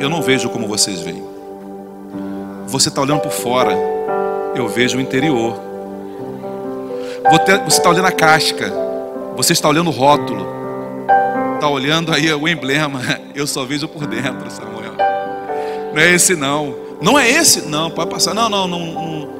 eu 0.00 0.10
não 0.10 0.20
vejo 0.20 0.50
como 0.50 0.66
vocês 0.66 1.00
veem. 1.00 1.24
Você 2.66 2.88
está 2.88 3.00
olhando 3.00 3.20
por 3.20 3.32
fora, 3.32 3.74
eu 4.54 4.68
vejo 4.68 4.98
o 4.98 5.00
interior. 5.00 5.58
Você 7.64 7.78
está 7.78 7.88
olhando 7.88 8.08
a 8.08 8.12
casca, 8.12 8.70
Você 9.36 9.54
está 9.54 9.68
olhando 9.68 9.88
o 9.88 9.92
rótulo, 9.92 10.63
está 11.64 11.68
olhando 11.68 12.12
aí 12.12 12.30
o 12.32 12.46
emblema. 12.46 13.00
Eu 13.34 13.46
só 13.46 13.64
vejo 13.64 13.88
por 13.88 14.06
dentro, 14.06 14.50
Samuel. 14.50 14.92
Não 15.94 16.00
é 16.00 16.12
esse 16.12 16.36
não. 16.36 16.76
Não 17.00 17.18
é 17.18 17.28
esse? 17.28 17.62
Não, 17.62 17.90
pode 17.90 18.10
passar. 18.10 18.34
Não, 18.34 18.48
não, 18.50 18.68
não. 18.68 18.78
não. 18.86 19.34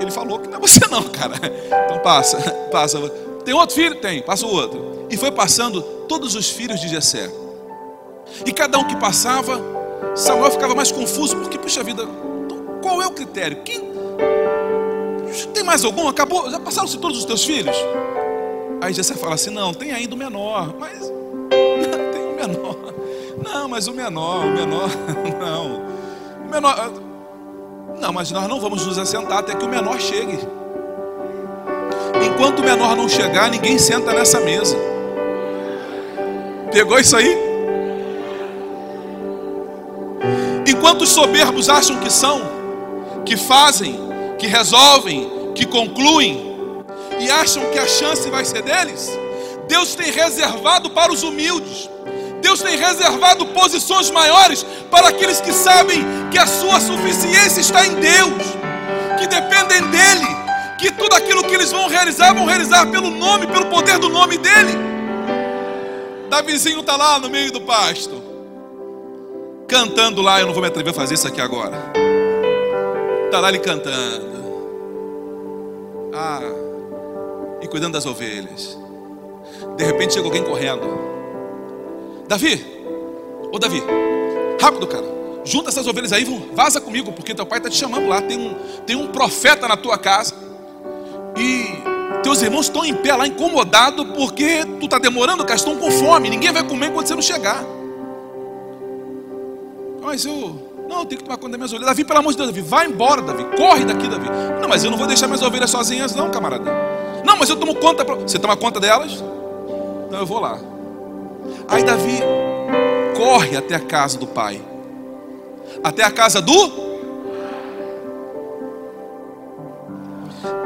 Ele 0.00 0.10
falou 0.10 0.38
que 0.40 0.48
não 0.48 0.58
é 0.58 0.60
você 0.60 0.80
não, 0.90 1.02
cara. 1.04 1.36
Então 1.84 1.98
passa, 2.00 2.38
passa. 2.72 2.98
Tem 3.44 3.54
outro 3.54 3.74
filho? 3.76 4.00
Tem, 4.00 4.20
passa 4.20 4.46
o 4.46 4.50
outro. 4.50 5.06
E 5.08 5.16
foi 5.16 5.30
passando 5.30 5.80
todos 6.08 6.34
os 6.34 6.50
filhos 6.50 6.80
de 6.80 6.88
Jessé. 6.88 7.30
E 8.44 8.52
cada 8.52 8.78
um 8.78 8.84
que 8.84 8.96
passava, 8.96 9.60
Samuel 10.16 10.50
ficava 10.50 10.74
mais 10.74 10.90
confuso, 10.90 11.36
porque, 11.36 11.56
puxa 11.56 11.84
vida, 11.84 12.02
então, 12.02 12.80
qual 12.82 13.00
é 13.00 13.06
o 13.06 13.12
critério? 13.12 13.62
Quem. 13.62 13.94
Tem 15.54 15.62
mais 15.62 15.84
algum? 15.84 16.08
Acabou? 16.08 16.50
Já 16.50 16.58
passaram-se 16.58 16.98
todos 16.98 17.18
os 17.18 17.24
teus 17.24 17.44
filhos? 17.44 17.76
Aí 18.80 18.92
Jessé 18.92 19.14
fala 19.14 19.34
assim: 19.34 19.50
não, 19.50 19.72
tem 19.72 19.92
ainda 19.92 20.14
o 20.14 20.18
menor, 20.18 20.74
mas. 20.78 21.00
Não, 21.00 22.12
tem 22.12 22.22
o 22.22 22.36
menor. 22.36 22.94
Não, 23.44 23.68
mas 23.68 23.86
o 23.86 23.92
menor, 23.92 24.46
o 24.46 24.50
menor, 24.52 24.90
não. 25.38 25.82
O 26.46 26.50
menor. 26.50 26.92
Não, 28.00 28.12
mas 28.12 28.30
nós 28.30 28.48
não 28.48 28.60
vamos 28.60 28.86
nos 28.86 28.98
assentar 28.98 29.38
até 29.38 29.54
que 29.54 29.64
o 29.64 29.68
menor 29.68 30.00
chegue. 30.00 30.38
Enquanto 32.24 32.60
o 32.60 32.62
menor 32.62 32.96
não 32.96 33.08
chegar, 33.08 33.50
ninguém 33.50 33.78
senta 33.78 34.12
nessa 34.12 34.40
mesa. 34.40 34.76
Pegou 36.72 36.98
isso 36.98 37.16
aí? 37.16 37.34
Enquanto 40.66 41.02
os 41.02 41.08
soberbos 41.08 41.68
acham 41.68 41.98
que 42.00 42.12
são, 42.12 42.40
que 43.24 43.36
fazem, 43.36 43.98
que 44.38 44.46
resolvem, 44.46 45.52
que 45.54 45.64
concluem, 45.64 46.45
e 47.18 47.30
acham 47.30 47.70
que 47.70 47.78
a 47.78 47.86
chance 47.86 48.28
vai 48.30 48.44
ser 48.44 48.62
deles, 48.62 49.10
Deus 49.68 49.94
tem 49.94 50.10
reservado 50.10 50.90
para 50.90 51.12
os 51.12 51.22
humildes, 51.22 51.88
Deus 52.40 52.62
tem 52.62 52.76
reservado 52.76 53.46
posições 53.46 54.10
maiores 54.10 54.64
para 54.90 55.08
aqueles 55.08 55.40
que 55.40 55.52
sabem 55.52 56.04
que 56.30 56.38
a 56.38 56.46
sua 56.46 56.80
suficiência 56.80 57.60
está 57.60 57.86
em 57.86 57.94
Deus, 57.94 58.44
que 59.18 59.26
dependem 59.26 59.82
dEle, 59.90 60.36
que 60.78 60.92
tudo 60.92 61.14
aquilo 61.14 61.42
que 61.44 61.54
eles 61.54 61.72
vão 61.72 61.88
realizar, 61.88 62.34
vão 62.34 62.44
realizar 62.44 62.86
pelo 62.86 63.10
nome, 63.10 63.46
pelo 63.46 63.66
poder 63.66 63.98
do 63.98 64.08
nome 64.08 64.36
dEle. 64.38 64.76
Davizinho 66.28 66.80
está 66.80 66.96
lá 66.96 67.18
no 67.18 67.30
meio 67.30 67.50
do 67.50 67.60
pasto, 67.62 68.22
cantando 69.66 70.20
lá, 70.22 70.40
eu 70.40 70.46
não 70.46 70.52
vou 70.52 70.62
me 70.62 70.68
atrever 70.68 70.92
a 70.92 70.94
fazer 70.94 71.14
isso 71.14 71.26
aqui 71.26 71.40
agora. 71.40 71.92
Está 73.24 73.40
lá 73.40 73.48
ele 73.48 73.58
cantando. 73.58 74.36
Ah, 76.14 76.40
e 77.66 77.68
cuidando 77.68 77.92
das 77.92 78.06
ovelhas. 78.06 78.78
De 79.76 79.84
repente 79.84 80.14
chega 80.14 80.26
alguém 80.26 80.42
correndo. 80.42 80.86
Davi, 82.26 82.64
ô 83.52 83.58
Davi, 83.58 83.82
rápido, 84.60 84.86
cara. 84.86 85.04
Junta 85.44 85.68
essas 85.68 85.86
ovelhas 85.86 86.12
aí, 86.12 86.24
vaza 86.54 86.80
comigo, 86.80 87.12
porque 87.12 87.34
teu 87.34 87.46
pai 87.46 87.58
está 87.58 87.70
te 87.70 87.76
chamando 87.76 88.08
lá. 88.08 88.20
Tem 88.22 88.38
um, 88.38 88.54
tem 88.84 88.96
um 88.96 89.08
profeta 89.08 89.68
na 89.68 89.76
tua 89.76 89.96
casa. 89.98 90.34
E 91.36 92.22
teus 92.22 92.42
irmãos 92.42 92.66
estão 92.66 92.84
em 92.84 92.94
pé 92.94 93.14
lá, 93.14 93.26
incomodados, 93.26 94.06
porque 94.16 94.64
tu 94.80 94.86
está 94.86 94.98
demorando, 94.98 95.44
cara, 95.44 95.56
estão 95.56 95.76
com 95.76 95.90
fome. 95.90 96.30
Ninguém 96.30 96.50
vai 96.50 96.64
comer 96.64 96.86
enquanto 96.86 97.06
você 97.08 97.14
não 97.14 97.22
chegar. 97.22 97.64
Mas 100.02 100.24
eu. 100.24 100.64
Não, 100.88 101.00
eu 101.00 101.04
tenho 101.04 101.18
que 101.18 101.24
tomar 101.24 101.36
conta 101.36 101.50
das 101.50 101.58
minhas 101.58 101.72
ovelhas. 101.72 101.88
Davi, 101.88 102.04
pelo 102.04 102.18
amor 102.20 102.30
de 102.30 102.38
Deus, 102.38 102.48
Davi, 102.48 102.60
vai 102.60 102.86
embora, 102.86 103.22
Davi. 103.22 103.44
Corre 103.56 103.84
daqui, 103.84 104.08
Davi. 104.08 104.28
Não, 104.60 104.68
mas 104.68 104.84
eu 104.84 104.90
não 104.90 104.98
vou 104.98 105.06
deixar 105.06 105.26
minhas 105.26 105.42
ovelhas 105.42 105.70
sozinhas, 105.70 106.14
não, 106.14 106.30
camarada. 106.30 106.70
Não, 107.26 107.36
mas 107.36 107.50
eu 107.50 107.56
tomo 107.56 107.74
conta. 107.74 108.04
Pra... 108.04 108.14
Você 108.14 108.38
toma 108.38 108.56
conta 108.56 108.78
delas? 108.78 109.12
Então 110.06 110.20
eu 110.20 110.24
vou 110.24 110.38
lá. 110.38 110.60
Aí 111.66 111.82
Davi 111.82 112.20
corre 113.16 113.56
até 113.56 113.74
a 113.74 113.80
casa 113.80 114.16
do 114.16 114.28
pai. 114.28 114.62
Até 115.82 116.04
a 116.04 116.10
casa 116.12 116.40
do. 116.40 116.86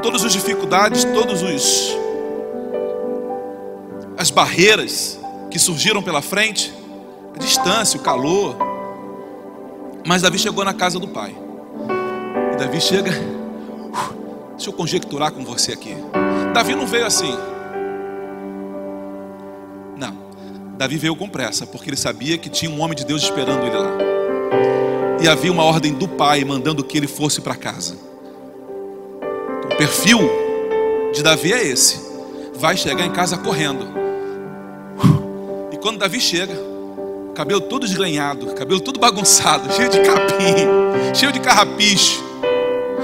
Todas 0.02 0.22
as 0.22 0.32
dificuldades, 0.32 1.04
todos 1.04 1.42
os 1.42 1.98
as 4.18 4.30
barreiras 4.30 5.18
que 5.50 5.58
surgiram 5.58 6.02
pela 6.02 6.20
frente, 6.20 6.74
a 7.34 7.38
distância, 7.38 7.98
o 7.98 8.02
calor. 8.02 8.54
Mas 10.06 10.20
Davi 10.20 10.38
chegou 10.38 10.62
na 10.62 10.74
casa 10.74 10.98
do 10.98 11.08
pai. 11.08 11.34
E 12.52 12.56
Davi 12.56 12.82
chega. 12.82 13.12
Deixa 14.50 14.68
eu 14.68 14.74
conjecturar 14.74 15.32
com 15.32 15.42
você 15.42 15.72
aqui. 15.72 15.96
Davi 16.52 16.74
não 16.74 16.86
veio 16.86 17.06
assim. 17.06 17.36
Davi 20.80 20.96
veio 20.96 21.14
com 21.14 21.28
pressa, 21.28 21.66
porque 21.66 21.90
ele 21.90 21.96
sabia 21.98 22.38
que 22.38 22.48
tinha 22.48 22.70
um 22.70 22.80
homem 22.80 22.96
de 22.96 23.04
Deus 23.04 23.22
esperando 23.22 23.66
ele 23.66 23.76
lá. 23.76 23.98
E 25.22 25.28
havia 25.28 25.52
uma 25.52 25.62
ordem 25.62 25.92
do 25.92 26.08
pai 26.08 26.42
mandando 26.42 26.82
que 26.82 26.96
ele 26.96 27.06
fosse 27.06 27.42
para 27.42 27.54
casa. 27.54 27.98
Então, 29.58 29.72
o 29.72 29.76
perfil 29.76 30.18
de 31.12 31.22
Davi 31.22 31.52
é 31.52 31.66
esse: 31.66 32.00
vai 32.54 32.78
chegar 32.78 33.04
em 33.04 33.12
casa 33.12 33.36
correndo. 33.36 33.86
E 35.70 35.76
quando 35.76 35.98
Davi 35.98 36.18
chega, 36.18 36.58
cabelo 37.34 37.60
todo 37.60 37.86
desgrenhado, 37.86 38.54
cabelo 38.54 38.80
todo 38.80 38.98
bagunçado, 38.98 39.70
cheio 39.76 39.90
de 39.90 40.00
capim, 40.00 41.14
cheio 41.14 41.30
de 41.30 41.40
carrapicho, 41.40 42.24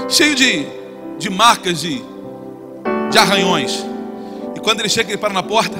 cheio 0.09 0.33
de, 0.33 0.65
de 1.19 1.29
marcas 1.29 1.79
de, 1.79 2.03
de 3.09 3.17
arranhões. 3.17 3.85
E 4.55 4.59
quando 4.59 4.79
ele 4.79 4.89
chega, 4.89 5.09
ele 5.09 5.17
para 5.17 5.33
na 5.33 5.43
porta. 5.43 5.77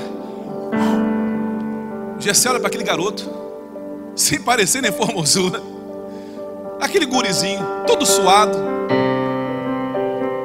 Gessé 2.20 2.50
olha 2.50 2.60
para 2.60 2.68
aquele 2.68 2.84
garoto, 2.84 3.30
sem 4.16 4.42
parecer 4.42 4.82
nem 4.82 4.92
formosura, 4.92 5.62
aquele 6.82 7.06
gurizinho, 7.06 7.60
todo 7.86 8.06
suado. 8.06 8.58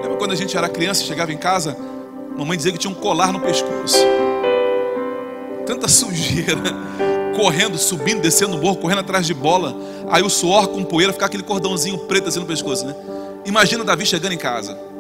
Lembra 0.02 0.16
quando 0.18 0.32
a 0.32 0.36
gente 0.36 0.56
era 0.56 0.68
criança, 0.68 1.02
chegava 1.02 1.32
em 1.32 1.38
casa, 1.38 1.76
mamãe 2.36 2.56
dizia 2.56 2.72
que 2.72 2.78
tinha 2.78 2.90
um 2.90 2.94
colar 2.94 3.32
no 3.32 3.40
pescoço, 3.40 4.04
tanta 5.64 5.88
sujeira, 5.88 6.60
correndo, 7.36 7.78
subindo, 7.78 8.20
descendo 8.20 8.56
o 8.56 8.60
morro, 8.60 8.76
correndo 8.76 9.00
atrás 9.00 9.26
de 9.26 9.32
bola, 9.32 9.74
aí 10.10 10.22
o 10.22 10.28
suor 10.28 10.68
com 10.68 10.84
poeira, 10.84 11.12
ficar 11.12 11.26
aquele 11.26 11.42
cordãozinho 11.42 11.96
preto 12.00 12.28
assim 12.28 12.38
no 12.38 12.46
pescoço, 12.46 12.84
né? 12.84 12.94
Imagina 13.46 13.82
Davi 13.82 14.04
chegando 14.04 14.32
em 14.32 14.38
casa. 14.38 14.91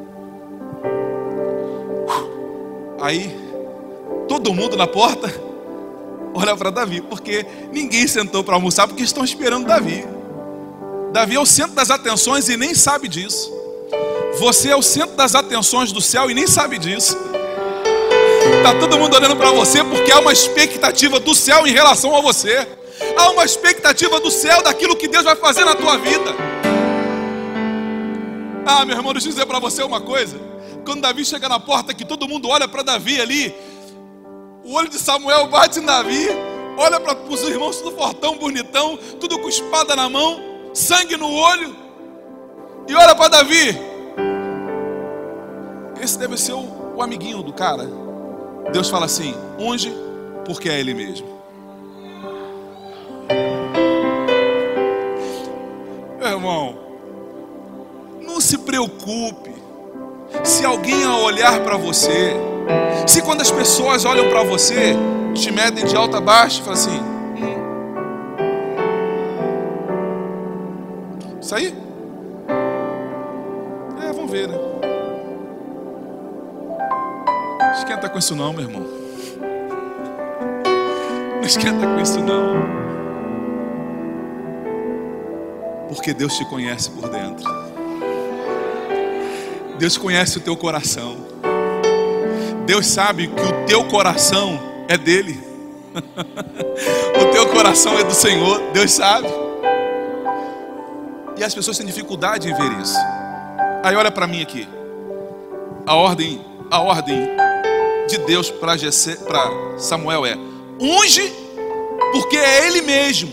Aí, 3.02 3.36
todo 4.28 4.54
mundo 4.54 4.76
na 4.76 4.86
porta, 4.86 5.28
olha 6.32 6.56
para 6.56 6.70
Davi, 6.70 7.00
porque 7.00 7.44
ninguém 7.72 8.06
sentou 8.06 8.44
para 8.44 8.54
almoçar 8.54 8.86
porque 8.86 9.02
estão 9.02 9.24
esperando 9.24 9.66
Davi. 9.66 10.06
Davi 11.12 11.34
é 11.34 11.40
o 11.40 11.44
centro 11.44 11.74
das 11.74 11.90
atenções 11.90 12.48
e 12.48 12.56
nem 12.56 12.76
sabe 12.76 13.08
disso. 13.08 13.52
Você 14.38 14.68
é 14.68 14.76
o 14.76 14.82
centro 14.82 15.16
das 15.16 15.34
atenções 15.34 15.90
do 15.90 16.00
céu 16.00 16.30
e 16.30 16.34
nem 16.34 16.46
sabe 16.46 16.78
disso. 16.78 17.18
Está 18.58 18.72
todo 18.78 18.96
mundo 18.96 19.16
olhando 19.16 19.34
para 19.34 19.50
você 19.50 19.82
porque 19.82 20.12
há 20.12 20.20
uma 20.20 20.32
expectativa 20.32 21.18
do 21.18 21.34
céu 21.34 21.66
em 21.66 21.72
relação 21.72 22.16
a 22.16 22.20
você. 22.20 22.68
Há 23.16 23.30
uma 23.32 23.44
expectativa 23.44 24.20
do 24.20 24.30
céu 24.30 24.62
daquilo 24.62 24.94
que 24.94 25.08
Deus 25.08 25.24
vai 25.24 25.34
fazer 25.34 25.64
na 25.64 25.74
tua 25.74 25.98
vida. 25.98 26.36
Ah, 28.64 28.84
meu 28.84 28.96
irmão, 28.96 29.12
deixa 29.12 29.26
eu 29.26 29.32
dizer 29.32 29.46
para 29.46 29.58
você 29.58 29.82
uma 29.82 30.00
coisa. 30.00 30.51
Quando 30.84 31.02
Davi 31.02 31.24
chega 31.24 31.48
na 31.48 31.60
porta, 31.60 31.94
que 31.94 32.04
todo 32.04 32.28
mundo 32.28 32.48
olha 32.48 32.66
para 32.66 32.82
Davi 32.82 33.20
ali, 33.20 33.54
o 34.64 34.74
olho 34.74 34.88
de 34.88 34.98
Samuel 34.98 35.48
bate 35.48 35.78
em 35.78 35.84
Davi, 35.84 36.28
olha 36.76 36.98
para 36.98 37.16
os 37.16 37.42
irmãos 37.42 37.76
tudo 37.76 37.96
fortão, 37.96 38.36
bonitão, 38.36 38.98
tudo 39.20 39.38
com 39.38 39.48
espada 39.48 39.94
na 39.94 40.08
mão, 40.08 40.40
sangue 40.74 41.16
no 41.16 41.32
olho, 41.32 41.76
e 42.88 42.94
olha 42.94 43.14
para 43.14 43.28
Davi. 43.28 43.78
Esse 46.00 46.18
deve 46.18 46.36
ser 46.36 46.52
o, 46.52 46.96
o 46.96 47.02
amiguinho 47.02 47.42
do 47.42 47.52
cara. 47.52 47.88
Deus 48.72 48.88
fala 48.90 49.06
assim: 49.06 49.34
unge, 49.58 49.92
porque 50.44 50.68
é 50.68 50.80
ele 50.80 50.94
mesmo. 50.94 51.28
Meu 56.18 56.28
irmão, 56.28 56.78
não 58.20 58.40
se 58.40 58.58
preocupe 58.58 59.52
se 60.44 60.64
alguém 60.64 61.06
olhar 61.06 61.60
para 61.60 61.76
você 61.76 62.34
se 63.06 63.20
quando 63.22 63.40
as 63.40 63.50
pessoas 63.50 64.04
olham 64.04 64.28
para 64.28 64.42
você, 64.42 64.94
te 65.34 65.50
medem 65.50 65.84
de 65.84 65.96
alta 65.96 66.18
a 66.18 66.20
baixo 66.20 66.60
e 66.60 66.64
falam 66.64 66.78
assim: 66.78 67.00
hum. 67.00 67.62
Isso 71.40 71.54
aí? 71.54 71.74
É, 74.02 74.12
vamos 74.12 74.30
ver, 74.30 74.48
né? 74.48 74.56
Esquenta 77.76 78.08
com 78.08 78.18
isso 78.18 78.36
não, 78.36 78.52
meu 78.52 78.62
irmão. 78.62 78.86
Não 81.34 81.42
esquenta 81.42 81.86
com 81.86 82.00
isso 82.00 82.20
não. 82.20 82.82
Porque 85.88 86.14
Deus 86.14 86.36
te 86.36 86.44
conhece 86.46 86.90
por 86.90 87.08
dentro. 87.08 87.61
Deus 89.82 89.98
conhece 89.98 90.38
o 90.38 90.40
teu 90.40 90.56
coração. 90.56 91.16
Deus 92.64 92.86
sabe 92.86 93.26
que 93.26 93.42
o 93.42 93.66
teu 93.66 93.84
coração 93.88 94.60
é 94.86 94.96
dele. 94.96 95.42
o 97.20 97.32
teu 97.32 97.48
coração 97.48 97.98
é 97.98 98.04
do 98.04 98.14
Senhor, 98.14 98.62
Deus 98.72 98.92
sabe. 98.92 99.26
E 101.36 101.42
as 101.42 101.52
pessoas 101.52 101.76
têm 101.76 101.84
dificuldade 101.84 102.48
em 102.48 102.54
ver 102.54 102.80
isso. 102.80 102.96
Aí 103.82 103.96
olha 103.96 104.12
para 104.12 104.24
mim 104.24 104.40
aqui. 104.40 104.68
A 105.84 105.96
ordem, 105.96 106.40
a 106.70 106.80
ordem 106.80 107.30
de 108.08 108.18
Deus 108.18 108.52
para 108.52 108.76
Samuel 109.78 110.24
é: 110.24 110.36
unge, 110.80 111.28
porque 112.12 112.36
é 112.36 112.68
ele 112.68 112.82
mesmo. 112.82 113.32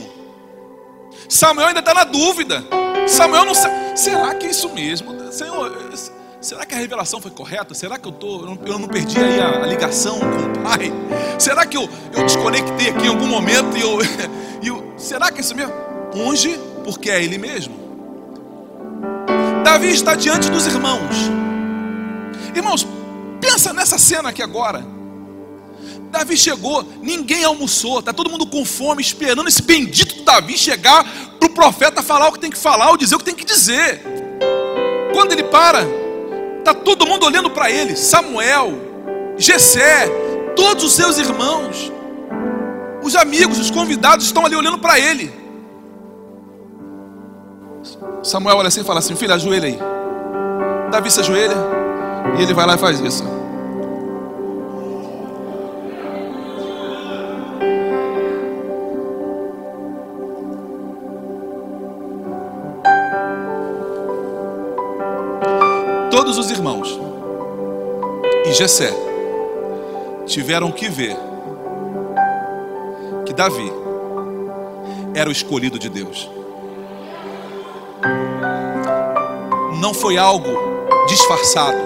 Samuel 1.29 1.67
ainda 1.67 1.81
está 1.81 1.93
na 1.93 2.05
dúvida. 2.05 2.63
Samuel 3.07 3.45
não 3.45 3.53
sabe. 3.53 3.99
Será 3.99 4.33
que 4.33 4.47
é 4.47 4.49
isso 4.49 4.67
mesmo? 4.69 5.31
Senhor, 5.31 5.89
será 6.41 6.65
que 6.65 6.73
a 6.73 6.77
revelação 6.77 7.19
foi 7.21 7.31
correta? 7.31 7.73
Será 7.73 7.97
que 7.97 8.07
eu, 8.07 8.11
tô, 8.11 8.57
eu 8.65 8.79
não 8.79 8.87
perdi 8.87 9.19
aí 9.19 9.39
a, 9.39 9.63
a 9.63 9.67
ligação 9.67 10.19
com 10.19 10.59
o 10.59 10.63
pai? 10.63 10.91
Será 11.37 11.65
que 11.65 11.77
eu, 11.77 11.89
eu 12.13 12.23
desconectei 12.23 12.89
aqui 12.89 13.05
em 13.05 13.09
algum 13.09 13.27
momento 13.27 13.77
e 13.77 13.81
eu, 13.81 13.99
eu. 14.63 14.93
Será 14.97 15.31
que 15.31 15.39
é 15.39 15.41
isso 15.41 15.55
mesmo? 15.55 15.73
Unge, 16.13 16.59
porque 16.83 17.09
é 17.09 17.23
ele 17.23 17.37
mesmo. 17.37 17.77
Davi 19.63 19.89
está 19.89 20.15
diante 20.15 20.49
dos 20.49 20.65
irmãos. 20.65 21.15
Irmãos, 22.55 22.87
pensa 23.39 23.73
nessa 23.73 23.97
cena 23.97 24.29
aqui 24.29 24.41
agora. 24.41 24.85
Davi 26.09 26.35
chegou, 26.35 26.83
ninguém 27.01 27.43
almoçou, 27.43 27.99
está 27.99 28.11
todo 28.11 28.31
mundo 28.31 28.47
com 28.47 28.65
fome, 28.65 29.01
esperando 29.01 29.47
esse 29.47 29.61
bendito 29.61 30.23
Davi 30.23 30.57
chegar 30.57 31.03
para 31.39 31.47
o 31.47 31.51
profeta 31.51 32.01
falar 32.01 32.29
o 32.29 32.31
que 32.31 32.39
tem 32.39 32.49
que 32.49 32.57
falar, 32.57 32.89
ou 32.89 32.97
dizer 32.97 33.15
o 33.15 33.19
que 33.19 33.25
tem 33.25 33.35
que 33.35 33.45
dizer. 33.45 34.01
Quando 35.13 35.33
ele 35.33 35.43
para, 35.43 35.85
está 36.59 36.73
todo 36.73 37.05
mundo 37.05 37.25
olhando 37.25 37.49
para 37.49 37.71
ele, 37.71 37.95
Samuel, 37.95 38.73
Jessé, 39.37 40.07
todos 40.55 40.83
os 40.83 40.93
seus 40.93 41.17
irmãos, 41.17 41.91
os 43.01 43.15
amigos, 43.15 43.59
os 43.59 43.71
convidados 43.71 44.25
estão 44.25 44.45
ali 44.45 44.55
olhando 44.55 44.77
para 44.77 44.99
ele. 44.99 45.33
Samuel 48.21 48.57
olha 48.57 48.67
assim 48.67 48.81
e 48.81 48.83
fala 48.83 48.99
assim: 48.99 49.15
Filho, 49.15 49.33
ajoelha 49.33 49.67
aí. 49.67 49.79
Davi 50.91 51.09
se 51.09 51.19
ajoelha 51.19 51.55
e 52.37 52.43
ele 52.43 52.53
vai 52.53 52.65
lá 52.65 52.75
e 52.75 52.77
faz 52.77 52.99
isso. 52.99 53.38
Jessé 68.59 68.93
tiveram 70.25 70.69
que 70.69 70.89
ver 70.89 71.15
que 73.25 73.31
Davi 73.31 73.71
era 75.15 75.29
o 75.29 75.31
escolhido 75.31 75.79
de 75.79 75.87
Deus. 75.87 76.29
Não 79.79 79.93
foi 79.93 80.17
algo 80.17 80.49
disfarçado, 81.07 81.77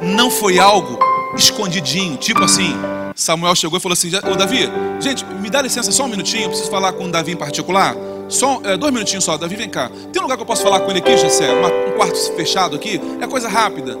não 0.00 0.30
foi 0.30 0.60
algo 0.60 0.96
escondidinho, 1.36 2.16
tipo 2.18 2.44
assim. 2.44 2.76
Samuel 3.16 3.56
chegou 3.56 3.78
e 3.78 3.80
falou 3.80 3.94
assim: 3.94 4.12
Ô 4.30 4.36
Davi, 4.36 4.70
gente, 5.00 5.24
me 5.24 5.50
dá 5.50 5.60
licença 5.60 5.90
só 5.90 6.04
um 6.04 6.08
minutinho, 6.08 6.44
eu 6.44 6.48
preciso 6.50 6.70
falar 6.70 6.92
com 6.92 7.06
o 7.06 7.10
Davi 7.10 7.32
em 7.32 7.36
particular. 7.36 7.96
Só 8.28 8.60
é, 8.62 8.76
dois 8.76 8.92
minutinhos 8.92 9.24
só, 9.24 9.36
Davi, 9.36 9.56
vem 9.56 9.68
cá. 9.68 9.90
Tem 10.12 10.20
um 10.20 10.22
lugar 10.22 10.36
que 10.36 10.42
eu 10.44 10.46
posso 10.46 10.62
falar 10.62 10.78
com 10.78 10.90
ele 10.90 11.00
aqui, 11.00 11.16
Jessé? 11.16 11.48
um 11.52 11.96
quarto 11.96 12.16
fechado 12.36 12.76
aqui? 12.76 13.00
É 13.20 13.26
coisa 13.26 13.48
rápida. 13.48 13.98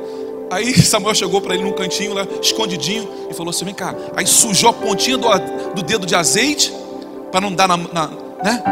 Aí 0.50 0.74
Samuel 0.82 1.14
chegou 1.14 1.40
para 1.40 1.54
ele 1.54 1.64
num 1.64 1.72
cantinho 1.72 2.14
lá, 2.14 2.26
escondidinho, 2.42 3.08
e 3.30 3.34
falou 3.34 3.50
assim: 3.50 3.64
vem 3.64 3.74
cá. 3.74 3.94
Aí 4.16 4.26
sujou 4.26 4.70
a 4.70 4.72
pontinha 4.72 5.16
do, 5.16 5.28
do 5.74 5.82
dedo 5.82 6.06
de 6.06 6.14
azeite, 6.14 6.72
para 7.30 7.40
não 7.40 7.52
dar 7.52 7.68
na, 7.68 7.76
na, 7.76 8.06
né? 8.42 8.62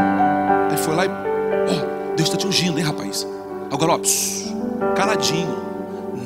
Aí 0.70 0.76
foi 0.78 0.94
lá 0.94 1.04
e. 1.04 1.08
Oh, 1.08 2.14
Deus 2.16 2.28
está 2.28 2.36
te 2.36 2.46
ungindo, 2.46 2.78
hein, 2.78 2.84
rapaz? 2.84 3.26
Agora, 3.70 3.92
ó, 3.92 3.98
pss, 3.98 4.54
caladinho. 4.96 5.56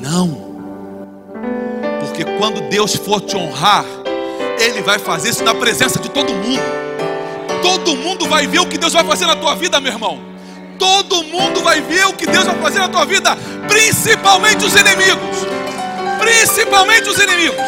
Não. 0.01 0.51
Porque 1.99 2.23
quando 2.37 2.61
Deus 2.69 2.95
for 2.95 3.21
te 3.21 3.35
honrar, 3.35 3.85
Ele 4.59 4.81
vai 4.81 4.99
fazer 4.99 5.29
isso 5.29 5.43
na 5.43 5.53
presença 5.53 5.99
de 5.99 6.09
todo 6.09 6.33
mundo. 6.33 6.61
Todo 7.61 7.95
mundo 7.95 8.27
vai 8.27 8.47
ver 8.47 8.59
o 8.59 8.65
que 8.65 8.77
Deus 8.77 8.93
vai 8.93 9.03
fazer 9.03 9.25
na 9.25 9.35
tua 9.35 9.53
vida, 9.55 9.79
meu 9.79 9.91
irmão. 9.91 10.30
Todo 10.81 11.23
mundo 11.25 11.61
vai 11.61 11.79
ver 11.79 12.07
o 12.07 12.13
que 12.13 12.25
Deus 12.25 12.43
vai 12.43 12.59
fazer 12.59 12.79
na 12.79 12.89
tua 12.89 13.05
vida, 13.05 13.37
principalmente 13.67 14.65
os 14.65 14.75
inimigos. 14.75 15.37
Principalmente 16.19 17.07
os 17.07 17.19
inimigos. 17.19 17.65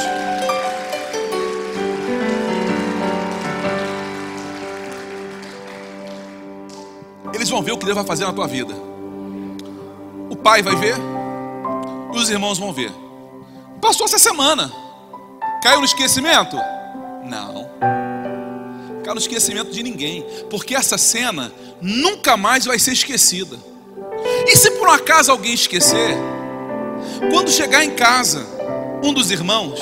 Eles 7.35 7.47
vão 7.47 7.61
ver 7.61 7.73
o 7.73 7.77
que 7.77 7.85
Deus 7.85 7.95
vai 7.95 8.03
fazer 8.03 8.25
na 8.25 8.33
tua 8.33 8.47
vida. 8.47 8.73
O 10.27 10.35
pai 10.35 10.63
vai 10.63 10.75
ver, 10.75 10.95
e 12.13 12.17
os 12.17 12.31
irmãos 12.31 12.57
vão 12.57 12.73
ver. 12.73 12.91
Passou 13.79 14.07
essa 14.07 14.17
semana. 14.17 14.71
Caiu 15.61 15.81
no 15.81 15.85
esquecimento? 15.85 16.57
Não 17.23 18.02
ficar 19.03 19.13
no 19.13 19.19
esquecimento 19.19 19.69
de 19.69 19.83
ninguém, 19.83 20.25
porque 20.49 20.73
essa 20.73 20.97
cena 20.97 21.51
nunca 21.81 22.37
mais 22.37 22.63
vai 22.63 22.79
ser 22.79 22.93
esquecida. 22.93 23.59
E 24.47 24.55
se 24.55 24.71
por 24.71 24.87
um 24.87 24.91
acaso 24.91 25.29
alguém 25.29 25.53
esquecer, 25.53 26.15
quando 27.29 27.51
chegar 27.51 27.83
em 27.83 27.91
casa, 27.91 28.47
um 29.03 29.13
dos 29.13 29.29
irmãos, 29.29 29.77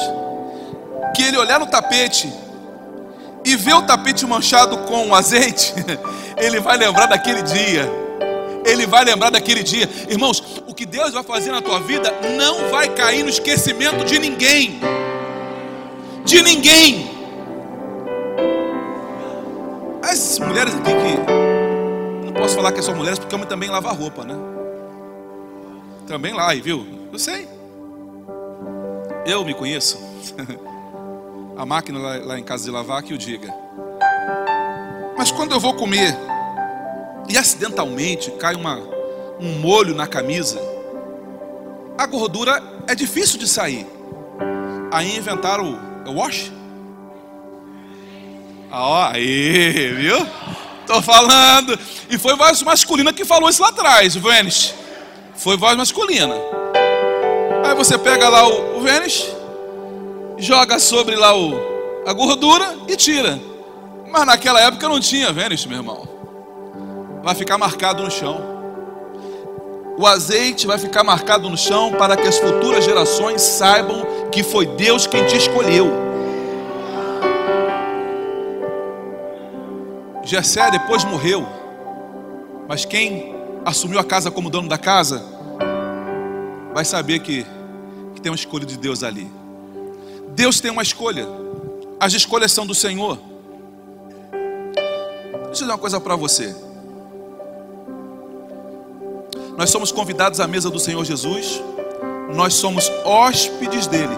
que 1.15 1.21
ele 1.21 1.37
olhar 1.37 1.59
no 1.59 1.67
tapete 1.67 2.33
e 3.45 3.55
ver 3.55 3.75
o 3.75 3.83
tapete 3.83 4.25
manchado 4.25 4.79
com 4.79 5.13
azeite, 5.13 5.71
ele 6.35 6.59
vai 6.59 6.75
lembrar 6.75 7.05
daquele 7.05 7.43
dia. 7.43 7.87
Ele 8.65 8.87
vai 8.87 9.03
lembrar 9.03 9.29
daquele 9.29 9.61
dia. 9.61 9.87
Irmãos, 10.09 10.43
o 10.67 10.73
que 10.73 10.85
Deus 10.85 11.13
vai 11.13 11.23
fazer 11.23 11.51
na 11.51 11.61
tua 11.61 11.79
vida 11.79 12.11
não 12.37 12.69
vai 12.69 12.89
cair 12.89 13.21
no 13.21 13.29
esquecimento 13.29 14.03
de 14.03 14.17
ninguém. 14.17 14.79
De 16.25 16.41
ninguém. 16.41 17.10
Mulheres 20.45 20.73
aqui 20.75 20.91
que. 20.91 22.25
Não 22.25 22.33
posso 22.33 22.55
falar 22.55 22.71
que 22.71 22.79
é 22.79 22.81
só 22.81 22.93
mulheres, 22.93 23.19
porque 23.19 23.33
homem 23.35 23.47
também 23.47 23.69
lava 23.69 23.91
roupa, 23.91 24.23
né? 24.23 24.35
Também 26.07 26.33
lá, 26.33 26.53
viu? 26.53 26.85
Eu 27.11 27.19
sei. 27.19 27.47
Eu 29.25 29.45
me 29.45 29.53
conheço. 29.53 29.99
A 31.57 31.65
máquina 31.65 31.99
lá, 31.99 32.15
lá 32.17 32.39
em 32.39 32.43
casa 32.43 32.63
de 32.63 32.71
lavar 32.71 33.03
que 33.03 33.13
o 33.13 33.17
diga. 33.17 33.53
Mas 35.17 35.31
quando 35.31 35.51
eu 35.51 35.59
vou 35.59 35.75
comer 35.75 36.17
e 37.29 37.37
acidentalmente 37.37 38.31
cai 38.31 38.55
uma, 38.55 38.79
um 39.39 39.59
molho 39.59 39.93
na 39.93 40.07
camisa, 40.07 40.59
a 41.97 42.05
gordura 42.07 42.61
é 42.87 42.95
difícil 42.95 43.37
de 43.37 43.47
sair. 43.47 43.85
Aí 44.91 45.15
inventaram 45.15 45.79
o 46.07 46.13
wash. 46.13 46.51
Ó, 48.71 49.03
aí, 49.03 49.93
viu? 49.93 50.25
Tô 50.87 51.01
falando. 51.01 51.77
E 52.09 52.17
foi 52.17 52.35
voz 52.35 52.61
masculina 52.63 53.11
que 53.11 53.25
falou 53.25 53.49
isso 53.49 53.61
lá 53.61 53.69
atrás, 53.69 54.15
o 54.15 54.21
Vênis. 54.21 54.73
Foi 55.35 55.57
voz 55.57 55.75
masculina. 55.75 56.35
Aí 57.65 57.75
você 57.75 57.97
pega 57.97 58.29
lá 58.29 58.47
o, 58.47 58.77
o 58.77 58.81
Vênis, 58.81 59.27
joga 60.37 60.79
sobre 60.79 61.15
lá 61.15 61.35
o, 61.35 61.53
a 62.05 62.13
gordura 62.13 62.75
e 62.87 62.95
tira. 62.95 63.39
Mas 64.09 64.25
naquela 64.25 64.61
época 64.61 64.87
não 64.87 64.99
tinha 64.99 65.33
Vênis, 65.33 65.65
meu 65.65 65.77
irmão. 65.77 66.07
Vai 67.23 67.35
ficar 67.35 67.57
marcado 67.57 68.03
no 68.03 68.11
chão. 68.11 68.49
O 69.97 70.07
azeite 70.07 70.65
vai 70.65 70.77
ficar 70.77 71.03
marcado 71.03 71.49
no 71.49 71.57
chão 71.57 71.91
para 71.91 72.15
que 72.15 72.27
as 72.27 72.37
futuras 72.37 72.83
gerações 72.83 73.41
saibam 73.41 74.05
que 74.31 74.43
foi 74.43 74.65
Deus 74.65 75.05
quem 75.05 75.25
te 75.27 75.35
escolheu. 75.35 76.10
Jessé 80.31 80.71
depois 80.71 81.03
morreu, 81.03 81.45
mas 82.65 82.85
quem 82.85 83.35
assumiu 83.65 83.99
a 83.99 84.03
casa 84.03 84.31
como 84.31 84.49
dono 84.49 84.69
da 84.69 84.77
casa 84.77 85.21
vai 86.73 86.85
saber 86.85 87.19
que, 87.19 87.45
que 88.15 88.21
tem 88.21 88.31
uma 88.31 88.37
escolha 88.37 88.65
de 88.65 88.77
Deus 88.77 89.03
ali. 89.03 89.29
Deus 90.29 90.61
tem 90.61 90.71
uma 90.71 90.81
escolha, 90.81 91.27
as 91.99 92.13
escolhas 92.13 92.53
são 92.53 92.65
do 92.65 92.73
Senhor. 92.73 93.19
Deixa 94.31 95.47
eu 95.47 95.51
dizer 95.51 95.65
uma 95.65 95.77
coisa 95.77 95.99
para 95.99 96.15
você. 96.15 96.55
Nós 99.57 99.69
somos 99.69 99.91
convidados 99.91 100.39
à 100.39 100.47
mesa 100.47 100.69
do 100.69 100.79
Senhor 100.79 101.03
Jesus, 101.03 101.61
nós 102.33 102.53
somos 102.53 102.89
hóspedes 103.03 103.85
dele, 103.85 104.17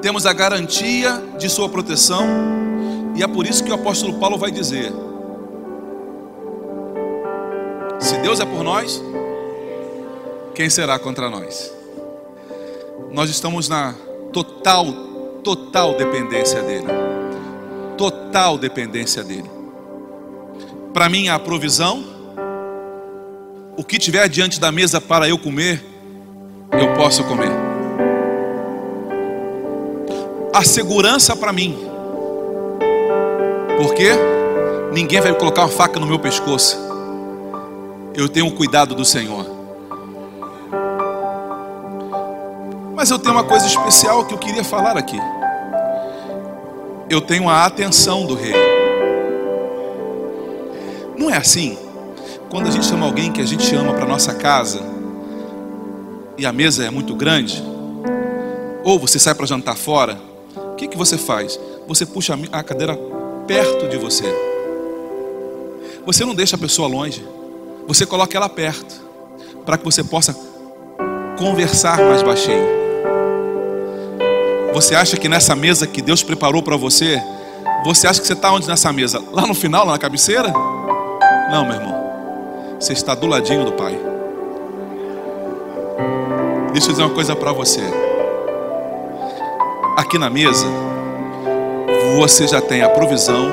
temos 0.00 0.24
a 0.24 0.32
garantia 0.32 1.20
de 1.36 1.48
Sua 1.48 1.68
proteção, 1.68 2.59
e 3.20 3.22
é 3.22 3.28
por 3.28 3.46
isso 3.46 3.62
que 3.62 3.70
o 3.70 3.74
apóstolo 3.74 4.14
Paulo 4.14 4.38
vai 4.38 4.50
dizer: 4.50 4.90
Se 7.98 8.16
Deus 8.16 8.40
é 8.40 8.46
por 8.46 8.64
nós, 8.64 9.02
quem 10.54 10.70
será 10.70 10.98
contra 10.98 11.28
nós? 11.28 11.70
Nós 13.12 13.28
estamos 13.28 13.68
na 13.68 13.94
Total, 14.32 14.86
total 15.44 15.96
dependência 15.98 16.62
dele. 16.62 16.86
Total 17.98 18.56
dependência 18.56 19.22
dele. 19.22 19.50
Para 20.94 21.10
mim, 21.10 21.28
a 21.28 21.38
provisão, 21.38 22.02
o 23.76 23.84
que 23.84 23.98
tiver 23.98 24.28
diante 24.30 24.58
da 24.58 24.72
mesa 24.72 24.98
para 24.98 25.28
eu 25.28 25.36
comer, 25.36 25.84
eu 26.72 26.94
posso 26.94 27.22
comer. 27.24 27.50
A 30.54 30.64
segurança 30.64 31.36
para 31.36 31.52
mim, 31.52 31.89
porque 33.80 34.10
ninguém 34.92 35.22
vai 35.22 35.32
colocar 35.32 35.62
uma 35.62 35.70
faca 35.70 35.98
no 35.98 36.06
meu 36.06 36.18
pescoço. 36.18 36.76
Eu 38.14 38.28
tenho 38.28 38.46
o 38.46 38.52
cuidado 38.52 38.94
do 38.94 39.06
Senhor. 39.06 39.46
Mas 42.94 43.10
eu 43.10 43.18
tenho 43.18 43.36
uma 43.36 43.44
coisa 43.44 43.66
especial 43.66 44.26
que 44.26 44.34
eu 44.34 44.38
queria 44.38 44.62
falar 44.62 44.98
aqui. 44.98 45.18
Eu 47.08 47.22
tenho 47.22 47.48
a 47.48 47.64
atenção 47.64 48.26
do 48.26 48.34
rei. 48.34 48.52
Não 51.16 51.30
é 51.30 51.38
assim? 51.38 51.78
Quando 52.50 52.68
a 52.68 52.70
gente 52.70 52.84
chama 52.84 53.06
alguém 53.06 53.32
que 53.32 53.40
a 53.40 53.46
gente 53.46 53.74
ama 53.74 53.94
para 53.94 54.04
nossa 54.04 54.34
casa 54.34 54.82
e 56.36 56.44
a 56.44 56.52
mesa 56.52 56.84
é 56.84 56.90
muito 56.90 57.14
grande, 57.14 57.64
ou 58.84 58.98
você 58.98 59.18
sai 59.18 59.34
para 59.34 59.46
jantar 59.46 59.78
fora, 59.78 60.20
o 60.54 60.74
que, 60.74 60.86
que 60.86 60.98
você 60.98 61.16
faz? 61.16 61.58
Você 61.88 62.04
puxa 62.04 62.38
a 62.52 62.62
cadeira 62.62 62.94
perto 63.50 63.88
de 63.88 63.98
você. 63.98 64.32
Você 66.06 66.24
não 66.24 66.36
deixa 66.36 66.54
a 66.54 66.58
pessoa 66.58 66.86
longe. 66.86 67.26
Você 67.88 68.06
coloca 68.06 68.36
ela 68.36 68.48
perto 68.48 68.94
para 69.66 69.76
que 69.76 69.84
você 69.84 70.04
possa 70.04 70.32
conversar 71.36 71.98
mais 71.98 72.22
baixinho. 72.22 72.64
Você 74.72 74.94
acha 74.94 75.16
que 75.16 75.28
nessa 75.28 75.56
mesa 75.56 75.84
que 75.84 76.00
Deus 76.00 76.22
preparou 76.22 76.62
para 76.62 76.76
você, 76.76 77.20
você 77.84 78.06
acha 78.06 78.20
que 78.20 78.26
você 78.28 78.34
está 78.34 78.52
onde 78.52 78.68
nessa 78.68 78.92
mesa? 78.92 79.20
Lá 79.32 79.44
no 79.44 79.54
final, 79.54 79.84
lá 79.84 79.92
na 79.94 79.98
cabeceira? 79.98 80.52
Não, 81.50 81.64
meu 81.64 81.74
irmão. 81.74 82.76
Você 82.78 82.92
está 82.92 83.16
do 83.16 83.26
ladinho 83.26 83.64
do 83.64 83.72
Pai. 83.72 83.98
Deixa 86.72 86.86
eu 86.86 86.92
dizer 86.92 87.02
uma 87.02 87.14
coisa 87.14 87.34
para 87.34 87.50
você. 87.50 87.80
Aqui 89.96 90.18
na 90.18 90.30
mesa, 90.30 90.66
você 92.16 92.46
já 92.46 92.60
tem 92.60 92.82
a 92.82 92.88
provisão, 92.88 93.50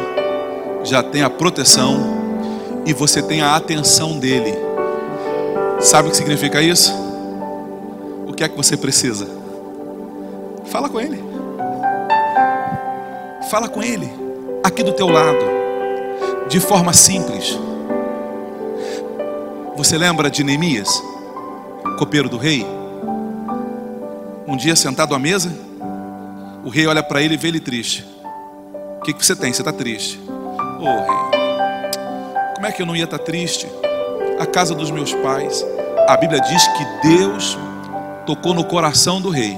já 0.84 1.04
tem 1.04 1.22
a 1.22 1.30
proteção 1.30 2.17
e 2.86 2.93
você 2.93 3.22
tem 3.22 3.41
a 3.41 3.56
atenção 3.56 4.17
dele. 4.17 4.54
Sabe 5.80 6.08
o 6.08 6.12
que 6.12 6.17
significa 6.17 6.62
isso? 6.62 6.93
O 8.28 8.34
que 8.34 8.43
é 8.43 8.50
que 8.50 8.58
você 8.58 8.76
precisa? 8.76 9.28
Fala 10.65 10.89
com 10.89 11.00
ele. 11.00 11.24
Fala 13.50 13.70
com 13.70 13.82
ele, 13.82 14.12
aqui 14.63 14.84
do 14.84 14.91
teu 14.91 15.08
lado, 15.08 15.39
de 16.50 16.60
forma 16.60 16.91
simples. 16.91 17.58
Você 19.78 19.98
lembra 19.98 20.30
de 20.30 20.43
Neemias, 20.43 21.02
copeiro 21.98 22.28
do 22.28 22.38
rei? 22.38 22.65
Um 24.46 24.58
dia 24.58 24.76
sentado 24.76 25.15
à 25.15 25.20
mesa, 25.20 25.50
o 26.65 26.70
rei 26.70 26.88
olha 26.88 27.04
para 27.04 27.22
ele 27.22 27.36
e 27.36 27.38
vê 27.38 27.48
ele 27.48 27.60
triste. 27.60 28.16
O 28.97 29.01
que, 29.03 29.13
que 29.13 29.25
você 29.25 29.36
tem? 29.36 29.53
Você 29.53 29.62
está 29.62 29.71
triste? 29.71 30.19
Ô 30.27 30.83
oh, 30.83 30.97
rei, 30.97 31.39
como 32.55 32.65
é 32.67 32.71
que 32.71 32.81
eu 32.81 32.86
não 32.86 32.95
ia 32.95 33.05
estar 33.05 33.19
tá 33.19 33.23
triste? 33.23 33.67
A 34.39 34.45
casa 34.45 34.75
dos 34.75 34.91
meus 34.91 35.13
pais. 35.13 35.65
A 36.07 36.17
Bíblia 36.17 36.41
diz 36.41 36.67
que 36.67 37.07
Deus 37.07 37.57
tocou 38.25 38.53
no 38.53 38.65
coração 38.65 39.21
do 39.21 39.29
rei 39.29 39.57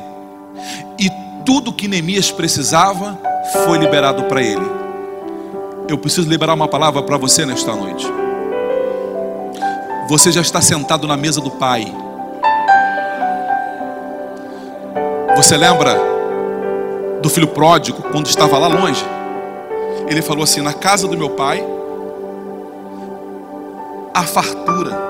e 0.99 1.10
tudo 1.45 1.73
que 1.73 1.88
Neemias 1.88 2.32
precisava 2.32 3.17
foi 3.65 3.78
liberado 3.78 4.23
para 4.25 4.41
ele. 4.41 4.65
Eu 5.88 5.97
preciso 5.97 6.30
liberar 6.30 6.54
uma 6.54 6.67
palavra 6.67 7.02
para 7.02 7.17
você 7.17 7.45
nesta 7.45 7.73
noite. 7.75 8.06
Você 10.08 10.32
já 10.32 10.41
está 10.41 10.62
sentado 10.62 11.08
na 11.08 11.17
mesa 11.17 11.41
do 11.41 11.52
Pai. 11.52 11.86
Você 15.36 15.56
lembra 15.56 15.97
do 17.21 17.30
filho 17.30 17.47
pródigo 17.47 18.04
quando 18.12 18.28
estava 18.28 18.58
lá 18.58 18.67
longe? 18.67 19.18
Ele 20.10 20.22
falou 20.22 20.43
assim: 20.43 20.62
Na 20.62 20.74
casa 20.74 21.08
do 21.08 21.17
meu 21.17 21.30
pai, 21.30 21.63
a 24.13 24.24
fartura. 24.24 25.10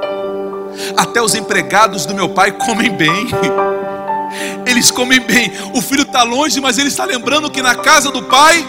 Até 0.96 1.22
os 1.22 1.34
empregados 1.36 2.06
do 2.06 2.14
meu 2.14 2.30
pai 2.30 2.52
comem 2.52 2.92
bem. 2.92 3.28
eles 4.66 4.92
comem 4.92 5.20
bem. 5.20 5.52
O 5.74 5.82
filho 5.82 6.04
está 6.04 6.24
longe, 6.24 6.60
mas 6.62 6.78
ele 6.78 6.90
está 6.90 7.06
lembrando 7.06 7.50
que 7.50 7.62
na 7.62 7.76
casa 7.76 8.12
do 8.12 8.24
pai 8.24 8.66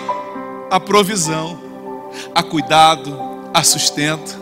há 0.71 0.81
provisão, 0.81 1.59
há 2.35 2.43
cuidado, 2.43 3.17
há 3.53 3.63
sustento. 3.63 4.39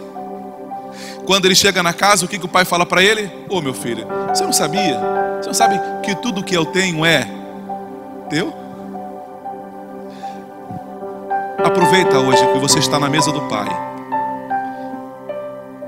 Quando 1.27 1.44
ele 1.44 1.55
chega 1.55 1.83
na 1.83 1.92
casa, 1.92 2.24
o 2.24 2.29
que, 2.29 2.38
que 2.38 2.46
o 2.46 2.48
pai 2.48 2.64
fala 2.64 2.87
para 2.87 3.03
ele? 3.03 3.27
Ô 3.51 3.59
oh, 3.59 3.61
meu 3.61 3.74
filho, 3.74 4.07
você 4.29 4.44
não 4.44 4.53
sabia? 4.53 4.98
Você 5.40 5.46
não 5.48 5.55
sabe 5.55 5.79
que 6.03 6.14
tudo 6.14 6.42
que 6.42 6.57
eu 6.57 6.64
tenho 6.64 7.05
é 7.05 7.29
teu? 8.31 8.58
Aproveita 11.68 12.18
hoje 12.18 12.50
que 12.50 12.59
você 12.59 12.78
está 12.78 12.98
na 12.98 13.11
mesa 13.11 13.31
do 13.31 13.42
pai. 13.42 13.68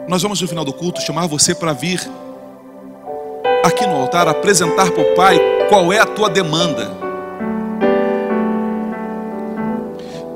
Nós 0.07 0.21
vamos 0.21 0.39
no 0.39 0.47
final 0.47 0.63
do 0.63 0.75
culto 0.75 1.01
chamar 1.01 1.27
você 1.27 1.55
para 1.55 1.73
vir 1.73 1.99
aqui 3.65 3.87
no 3.87 3.97
altar 3.97 4.29
apresentar 4.29 4.91
para 4.91 5.01
o 5.03 5.15
Pai 5.15 5.41
qual 5.71 5.91
é 5.91 5.99
a 5.99 6.05
tua 6.05 6.29
demanda. 6.29 6.87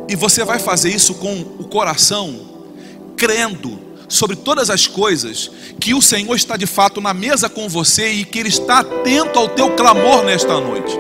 E 0.09 0.17
você 0.17 0.45
vai 0.45 0.59
fazer 0.59 0.89
isso 0.89 1.13
com 1.17 1.43
o 1.59 1.65
coração, 1.65 2.35
crendo 3.15 3.79
sobre 4.09 4.37
todas 4.37 4.71
as 4.71 4.87
coisas, 4.87 5.51
que 5.79 5.93
o 5.93 6.01
Senhor 6.01 6.35
está 6.35 6.57
de 6.57 6.67
fato 6.67 7.03
na 7.03 7.13
mesa 7.13 7.51
com 7.51 7.69
você 7.69 8.09
e 8.09 8.25
que 8.25 8.39
Ele 8.39 8.49
está 8.49 8.79
atento 8.79 9.39
ao 9.39 9.51
teu 9.51 9.77
clamor 9.77 10.25
nesta 10.25 10.59
noite. 10.59 10.99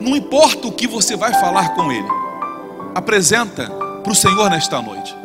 Não 0.00 0.16
importa 0.16 0.68
o 0.68 0.72
que 0.72 0.86
você 0.86 1.16
vai 1.16 1.34
falar 1.34 1.74
com 1.74 1.92
Ele, 1.92 2.17
apresenta 2.98 3.70
para 4.02 4.12
o 4.12 4.14
Senhor 4.14 4.50
nesta 4.50 4.82
noite. 4.82 5.16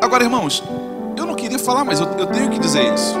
Agora, 0.00 0.22
irmãos, 0.22 0.62
eu 1.16 1.24
não 1.24 1.34
queria 1.34 1.58
falar, 1.58 1.84
mas 1.84 1.98
eu, 1.98 2.06
eu 2.18 2.26
tenho 2.26 2.50
que 2.50 2.58
dizer 2.58 2.92
isso. 2.92 3.16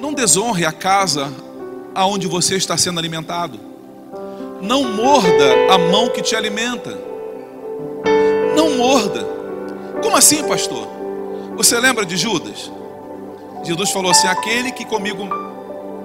Não 0.00 0.12
desonre 0.12 0.66
a 0.66 0.72
casa 0.72 1.32
aonde 1.94 2.26
você 2.26 2.56
está 2.56 2.76
sendo 2.76 2.98
alimentado. 2.98 3.60
Não 4.60 4.92
morda 4.92 5.72
a 5.72 5.78
mão 5.78 6.08
que 6.08 6.20
te 6.20 6.34
alimenta. 6.34 6.98
Não 8.56 8.76
morda. 8.76 9.24
Como 10.02 10.16
assim, 10.16 10.42
pastor? 10.48 10.88
Você 11.56 11.78
lembra 11.78 12.04
de 12.04 12.16
Judas? 12.16 12.70
Jesus 13.62 13.90
falou 13.90 14.10
assim: 14.10 14.26
aquele 14.26 14.72
que 14.72 14.84
comigo 14.84 15.28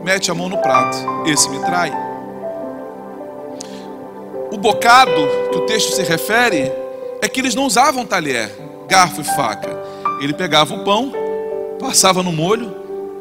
mete 0.04 0.30
a 0.30 0.36
mão 0.36 0.48
no 0.48 0.58
prato, 0.60 0.98
esse 1.26 1.50
me 1.50 1.60
trai. 1.60 2.09
O 4.52 4.58
bocado 4.58 5.12
que 5.52 5.58
o 5.58 5.62
texto 5.62 5.94
se 5.94 6.02
refere 6.02 6.72
é 7.22 7.28
que 7.28 7.40
eles 7.40 7.54
não 7.54 7.66
usavam 7.66 8.06
talher, 8.06 8.50
garfo 8.88 9.22
e 9.22 9.24
faca. 9.24 9.78
Ele 10.22 10.34
pegava 10.34 10.74
o 10.74 10.84
pão, 10.84 11.14
passava 11.80 12.24
no 12.24 12.32
molho 12.32 12.76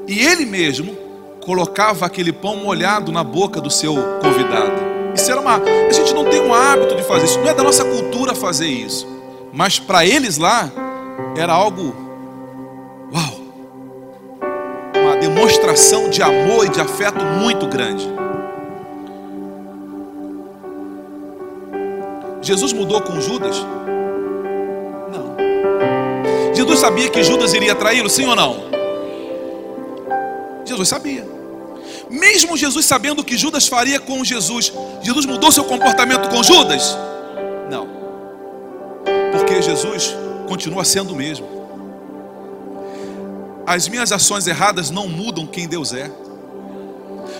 e 0.06 0.24
ele 0.24 0.46
mesmo 0.46 0.96
colocava 1.44 2.06
aquele 2.06 2.32
pão 2.32 2.56
molhado 2.56 3.12
na 3.12 3.22
boca 3.22 3.60
do 3.60 3.70
seu 3.70 3.94
convidado. 4.22 4.72
Isso 5.14 5.30
era 5.30 5.40
uma. 5.40 5.56
A 5.56 5.92
gente 5.92 6.14
não 6.14 6.24
tem 6.24 6.40
o 6.40 6.54
hábito 6.54 6.94
de 6.94 7.02
fazer 7.02 7.26
isso, 7.26 7.38
não 7.40 7.48
é 7.48 7.54
da 7.54 7.62
nossa 7.62 7.84
cultura 7.84 8.34
fazer 8.34 8.68
isso. 8.68 9.06
Mas 9.52 9.78
para 9.78 10.06
eles 10.06 10.38
lá, 10.38 10.70
era 11.36 11.52
algo. 11.52 11.94
Uau! 13.12 13.40
Uma 14.94 15.16
demonstração 15.16 16.08
de 16.08 16.22
amor 16.22 16.66
e 16.66 16.68
de 16.70 16.80
afeto 16.80 17.22
muito 17.24 17.66
grande. 17.66 18.17
Jesus 22.48 22.72
mudou 22.72 23.02
com 23.02 23.20
Judas? 23.20 23.58
Não. 25.12 25.36
Jesus 26.54 26.78
sabia 26.78 27.10
que 27.10 27.22
Judas 27.22 27.52
iria 27.52 27.74
traí-lo, 27.74 28.08
sim 28.08 28.24
ou 28.24 28.34
não? 28.34 28.70
Jesus 30.64 30.88
sabia. 30.88 31.28
Mesmo 32.08 32.56
Jesus 32.56 32.86
sabendo 32.86 33.20
o 33.20 33.24
que 33.24 33.36
Judas 33.36 33.68
faria 33.68 34.00
com 34.00 34.24
Jesus, 34.24 34.72
Jesus 35.02 35.26
mudou 35.26 35.52
seu 35.52 35.62
comportamento 35.64 36.30
com 36.30 36.42
Judas? 36.42 36.96
Não. 37.70 37.86
Porque 39.30 39.60
Jesus 39.60 40.16
continua 40.48 40.86
sendo 40.86 41.12
o 41.12 41.16
mesmo. 41.16 41.46
As 43.66 43.88
minhas 43.88 44.10
ações 44.10 44.46
erradas 44.46 44.88
não 44.88 45.06
mudam 45.06 45.46
quem 45.46 45.68
Deus 45.68 45.92
é. 45.92 46.10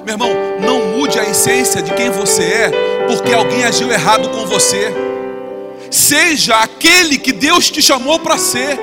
Meu 0.05 0.15
irmão, 0.15 0.31
não 0.61 0.99
mude 0.99 1.19
a 1.19 1.25
essência 1.25 1.83
de 1.83 1.93
quem 1.93 2.11
você 2.11 2.43
é, 2.43 2.71
porque 3.07 3.33
alguém 3.33 3.65
agiu 3.65 3.91
errado 3.91 4.29
com 4.31 4.47
você. 4.47 4.93
Seja 5.91 6.57
aquele 6.57 7.19
que 7.19 7.33
Deus 7.33 7.71
te 7.71 7.81
chamou 7.83 8.19
para 8.19 8.39
ser. 8.39 8.79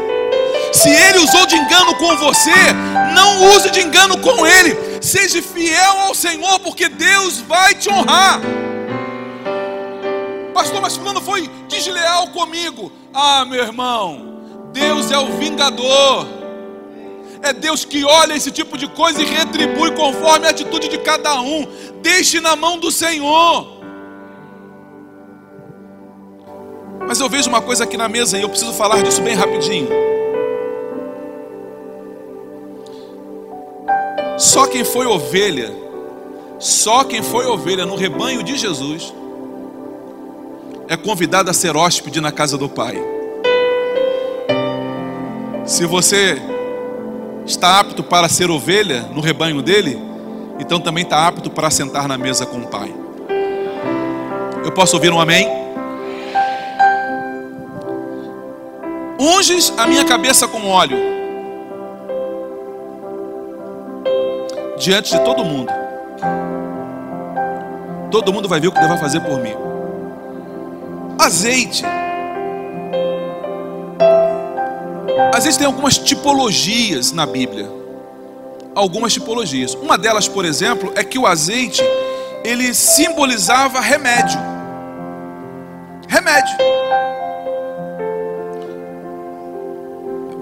Se 0.73 0.89
ele 0.89 1.19
usou 1.19 1.45
de 1.45 1.55
engano 1.55 1.95
com 1.95 2.15
você, 2.17 2.51
não 3.13 3.55
use 3.55 3.69
de 3.69 3.81
engano 3.81 4.17
com 4.17 4.45
ele. 4.45 4.77
seja 5.01 5.41
fiel 5.41 5.99
ao 6.01 6.15
Senhor, 6.15 6.59
porque 6.59 6.89
Deus 6.89 7.39
vai 7.41 7.73
te 7.75 7.89
honrar. 7.89 8.41
Pastor, 10.53 10.81
mas 10.81 10.97
fulano 10.97 11.21
foi 11.21 11.49
desleal 11.67 12.27
comigo. 12.29 12.91
Ah, 13.13 13.45
meu 13.45 13.63
irmão, 13.63 14.39
Deus 14.73 15.11
é 15.11 15.17
o 15.17 15.37
vingador. 15.37 16.44
É 17.41 17.53
Deus 17.53 17.85
que 17.85 18.03
olha 18.03 18.33
esse 18.33 18.51
tipo 18.51 18.77
de 18.77 18.87
coisa 18.87 19.21
e 19.21 19.25
retribui 19.25 19.91
conforme 19.91 20.47
a 20.47 20.49
atitude 20.49 20.87
de 20.87 20.97
cada 20.99 21.39
um. 21.41 21.67
Deixe 22.01 22.39
na 22.39 22.55
mão 22.55 22.79
do 22.79 22.91
Senhor. 22.91 23.75
Mas 27.07 27.19
eu 27.19 27.29
vejo 27.29 27.49
uma 27.49 27.61
coisa 27.61 27.83
aqui 27.83 27.97
na 27.97 28.09
mesa 28.09 28.37
e 28.37 28.41
eu 28.41 28.49
preciso 28.49 28.73
falar 28.73 29.03
disso 29.03 29.21
bem 29.21 29.35
rapidinho. 29.35 29.87
Só 34.37 34.65
quem 34.67 34.83
foi 34.83 35.05
ovelha, 35.05 35.71
só 36.59 37.03
quem 37.03 37.21
foi 37.21 37.45
ovelha 37.45 37.85
no 37.85 37.95
rebanho 37.95 38.43
de 38.43 38.57
Jesus, 38.57 39.13
é 40.87 40.97
convidado 40.97 41.49
a 41.49 41.53
ser 41.53 41.75
hóspede 41.75 42.19
na 42.19 42.31
casa 42.31 42.57
do 42.57 42.67
Pai. 42.67 43.01
Se 45.65 45.85
você 45.85 46.41
está 47.45 47.79
apto 47.79 48.03
para 48.03 48.27
ser 48.27 48.49
ovelha 48.49 49.01
no 49.13 49.21
rebanho 49.21 49.61
dele, 49.61 49.99
então 50.59 50.79
também 50.79 51.03
está 51.03 51.27
apto 51.27 51.49
para 51.49 51.69
sentar 51.69 52.07
na 52.07 52.17
mesa 52.17 52.45
com 52.45 52.57
o 52.57 52.67
Pai. 52.67 52.93
Eu 54.63 54.71
posso 54.71 54.95
ouvir 54.95 55.11
um 55.11 55.19
amém? 55.19 55.47
Unges 59.19 59.73
a 59.77 59.87
minha 59.87 60.03
cabeça 60.03 60.47
com 60.47 60.67
óleo, 60.67 60.97
diante 64.77 65.11
de 65.11 65.23
todo 65.23 65.45
mundo. 65.45 65.71
Todo 68.11 68.33
mundo 68.33 68.47
vai 68.47 68.59
ver 68.59 68.67
o 68.67 68.71
que 68.71 68.79
Deus 68.79 68.89
vai 68.89 68.99
fazer 68.99 69.19
por 69.21 69.39
mim 69.39 69.53
azeite. 71.25 71.83
Azeite 75.33 75.57
tem 75.57 75.67
algumas 75.67 75.97
tipologias 75.97 77.11
na 77.11 77.25
Bíblia. 77.25 77.69
Algumas 78.73 79.13
tipologias. 79.13 79.73
Uma 79.73 79.97
delas, 79.97 80.27
por 80.27 80.45
exemplo, 80.45 80.91
é 80.95 81.03
que 81.03 81.17
o 81.17 81.25
azeite 81.25 81.81
ele 82.43 82.73
simbolizava 82.73 83.79
remédio. 83.79 84.39
Remédio. 86.07 86.55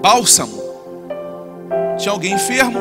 Bálsamo. 0.00 0.62
Tinha 1.98 2.12
alguém 2.12 2.34
enfermo, 2.34 2.80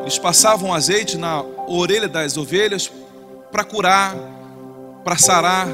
eles 0.00 0.18
passavam 0.18 0.72
azeite 0.72 1.16
na 1.16 1.44
orelha 1.68 2.08
das 2.08 2.36
ovelhas 2.36 2.90
para 3.50 3.62
curar, 3.62 4.14
para 5.04 5.18
sarar, 5.18 5.68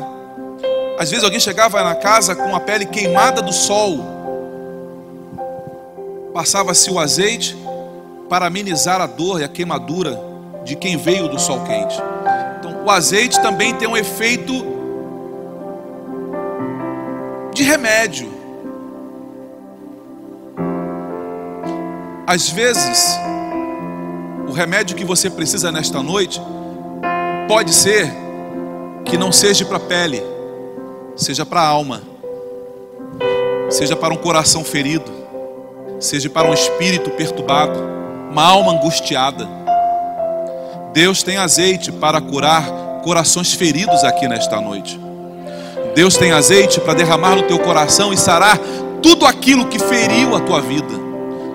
às 0.99 1.11
vezes 1.11 1.23
alguém 1.23 1.39
chegava 1.39 1.83
na 1.85 1.95
casa 1.95 2.35
com 2.35 2.57
a 2.57 2.59
pele 2.59 2.85
queimada 2.85 3.41
do 3.41 3.53
sol. 3.53 4.18
Passava-se 6.39 6.89
o 6.89 7.01
azeite 7.01 7.59
para 8.29 8.47
amenizar 8.47 9.01
a 9.01 9.07
dor 9.07 9.41
e 9.41 9.45
a 9.45 9.49
queimadura 9.49 10.17
de 10.65 10.77
quem 10.77 10.97
veio 10.97 11.29
do 11.29 11.37
sol 11.37 11.65
quente. 11.65 11.97
Então, 12.57 12.85
o 12.85 12.89
azeite 12.89 13.43
também 13.43 13.75
tem 13.75 13.89
um 13.89 13.97
efeito 13.97 14.55
de 17.53 17.65
remédio. 17.65 18.31
Às 22.25 22.49
vezes, 22.49 23.19
o 24.49 24.53
remédio 24.53 24.95
que 24.97 25.05
você 25.05 25.29
precisa 25.29 25.73
nesta 25.73 26.01
noite 26.05 26.41
pode 27.49 27.75
ser 27.75 28.15
que 29.05 29.19
não 29.19 29.33
seja 29.33 29.65
para 29.65 29.79
a 29.79 29.81
pele 29.81 30.23
seja 31.17 31.45
para 31.45 31.63
a 31.63 31.67
alma, 31.67 32.01
seja 33.71 33.97
para 33.97 34.15
um 34.15 34.19
coração 34.19 34.63
ferido, 34.63 35.18
seja 36.01 36.29
para 36.31 36.49
um 36.49 36.55
espírito 36.55 37.11
perturbado, 37.11 37.79
uma 38.31 38.45
alma 38.45 38.73
angustiada. 38.73 39.49
Deus 40.93 41.23
tem 41.23 41.37
azeite 41.37 41.93
para 41.93 42.21
curar 42.21 42.65
corações 43.03 43.53
feridos 43.53 44.05
aqui 44.05 44.27
nesta 44.27 44.61
noite. 44.61 44.99
Deus 45.95 46.17
tem 46.17 46.33
azeite 46.33 46.81
para 46.81 46.95
derramar 46.95 47.37
no 47.37 47.43
teu 47.43 47.59
coração 47.59 48.13
e 48.13 48.17
sarar 48.17 48.59
tudo 49.03 49.27
aquilo 49.27 49.67
que 49.67 49.79
feriu 49.79 50.35
a 50.35 50.41
tua 50.41 50.61
vida, 50.61 50.95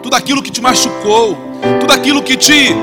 tudo 0.01 0.15
aquilo 0.15 0.41
que 0.41 0.51
te 0.51 0.61
machucou, 0.61 1.37
tudo 1.79 1.93
aquilo 1.93 2.21
que 2.21 2.35
te, 2.35 2.73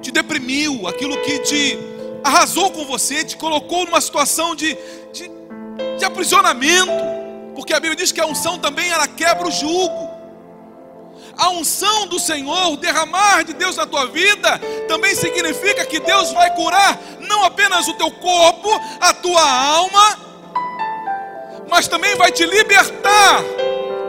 te 0.00 0.10
deprimiu, 0.10 0.86
aquilo 0.86 1.16
que 1.18 1.38
te 1.40 1.78
arrasou 2.22 2.70
com 2.70 2.84
você, 2.84 3.24
te 3.24 3.36
colocou 3.36 3.84
numa 3.84 4.00
situação 4.00 4.54
de, 4.54 4.76
de 5.12 5.36
de 5.98 6.04
aprisionamento, 6.04 6.92
porque 7.54 7.72
a 7.72 7.80
Bíblia 7.80 7.96
diz 7.96 8.12
que 8.12 8.20
a 8.20 8.26
unção 8.26 8.58
também 8.58 8.88
ela 8.90 9.06
quebra 9.06 9.46
o 9.46 9.50
jugo. 9.50 10.15
A 11.36 11.50
unção 11.50 12.06
do 12.06 12.18
Senhor, 12.18 12.72
o 12.72 12.76
derramar 12.76 13.44
de 13.44 13.52
Deus 13.52 13.76
na 13.76 13.86
tua 13.86 14.06
vida, 14.06 14.58
também 14.88 15.14
significa 15.14 15.84
que 15.84 16.00
Deus 16.00 16.32
vai 16.32 16.54
curar 16.54 16.98
não 17.20 17.44
apenas 17.44 17.86
o 17.88 17.94
teu 17.94 18.10
corpo, 18.10 18.70
a 19.00 19.12
tua 19.12 19.42
alma, 19.42 20.18
mas 21.68 21.88
também 21.88 22.14
vai 22.16 22.32
te 22.32 22.46
libertar 22.46 23.42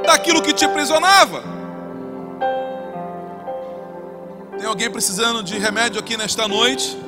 daquilo 0.05 0.41
que 0.41 0.53
te 0.53 0.63
aprisionava. 0.63 1.43
Tem 4.57 4.65
alguém 4.65 4.89
precisando 4.89 5.43
de 5.43 5.57
remédio 5.57 5.99
aqui 5.99 6.15
nesta 6.15 6.47
noite? 6.47 7.06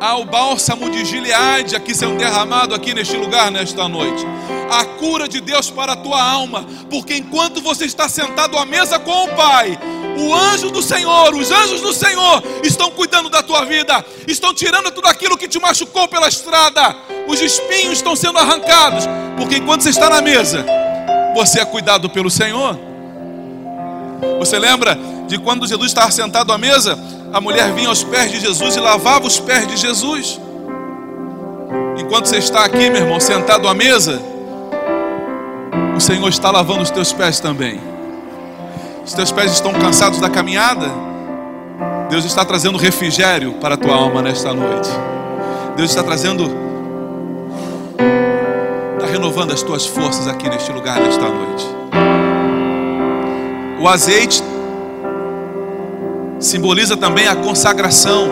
Há 0.00 0.16
o 0.16 0.24
bálsamo 0.24 0.88
de 0.90 1.04
Gileade 1.04 1.74
aqui 1.74 1.92
sendo 1.92 2.16
derramado 2.16 2.72
aqui 2.72 2.94
neste 2.94 3.16
lugar 3.16 3.50
nesta 3.50 3.88
noite. 3.88 4.24
A 4.70 4.84
cura 4.84 5.28
de 5.28 5.40
Deus 5.40 5.70
para 5.70 5.94
a 5.94 5.96
tua 5.96 6.22
alma, 6.22 6.64
porque 6.88 7.16
enquanto 7.16 7.60
você 7.60 7.84
está 7.84 8.08
sentado 8.08 8.56
à 8.56 8.64
mesa 8.64 8.98
com 8.98 9.24
o 9.24 9.28
Pai, 9.34 9.76
o 10.16 10.32
anjo 10.32 10.70
do 10.70 10.82
Senhor, 10.82 11.34
os 11.34 11.50
anjos 11.50 11.80
do 11.80 11.92
Senhor 11.92 12.42
estão 12.62 12.92
cuidando 12.92 13.28
da 13.28 13.42
tua 13.42 13.64
vida, 13.64 14.04
estão 14.28 14.54
tirando 14.54 14.90
tudo 14.92 15.08
aquilo 15.08 15.36
que 15.36 15.48
te 15.48 15.58
machucou 15.58 16.06
pela 16.06 16.28
estrada. 16.28 16.94
Os 17.26 17.40
espinhos 17.40 17.94
estão 17.94 18.14
sendo 18.14 18.38
arrancados, 18.38 19.04
porque 19.36 19.56
enquanto 19.56 19.82
você 19.82 19.90
está 19.90 20.08
na 20.08 20.20
mesa, 20.20 20.64
você 21.34 21.60
é 21.60 21.64
cuidado 21.64 22.08
pelo 22.08 22.30
Senhor. 22.30 22.78
Você 24.38 24.58
lembra 24.60 24.96
de 25.26 25.38
quando 25.38 25.66
Jesus 25.66 25.90
estava 25.90 26.12
sentado 26.12 26.52
à 26.52 26.58
mesa? 26.58 26.96
A 27.32 27.40
mulher 27.40 27.72
vinha 27.72 27.88
aos 27.88 28.02
pés 28.02 28.30
de 28.30 28.40
Jesus 28.40 28.76
e 28.76 28.80
lavava 28.80 29.26
os 29.26 29.38
pés 29.38 29.66
de 29.66 29.76
Jesus. 29.76 30.40
Enquanto 31.98 32.26
você 32.26 32.38
está 32.38 32.64
aqui, 32.64 32.88
meu 32.90 33.02
irmão, 33.02 33.20
sentado 33.20 33.68
à 33.68 33.74
mesa, 33.74 34.20
o 35.96 36.00
Senhor 36.00 36.28
está 36.28 36.50
lavando 36.50 36.82
os 36.82 36.90
teus 36.90 37.12
pés 37.12 37.40
também. 37.40 37.80
Os 39.04 39.12
teus 39.12 39.32
pés 39.32 39.52
estão 39.52 39.72
cansados 39.72 40.20
da 40.20 40.30
caminhada? 40.30 40.86
Deus 42.08 42.24
está 42.24 42.44
trazendo 42.44 42.78
refrigério 42.78 43.54
para 43.54 43.74
a 43.74 43.76
tua 43.76 43.94
alma 43.94 44.22
nesta 44.22 44.52
noite. 44.54 44.88
Deus 45.76 45.90
está 45.90 46.02
trazendo, 46.02 46.44
está 48.94 49.06
renovando 49.06 49.52
as 49.52 49.62
tuas 49.62 49.86
forças 49.86 50.26
aqui 50.26 50.48
neste 50.48 50.72
lugar 50.72 50.98
nesta 51.00 51.28
noite. 51.28 51.66
O 53.80 53.86
azeite 53.86 54.42
simboliza 56.40 56.96
também 56.96 57.26
a 57.26 57.36
consagração. 57.36 58.28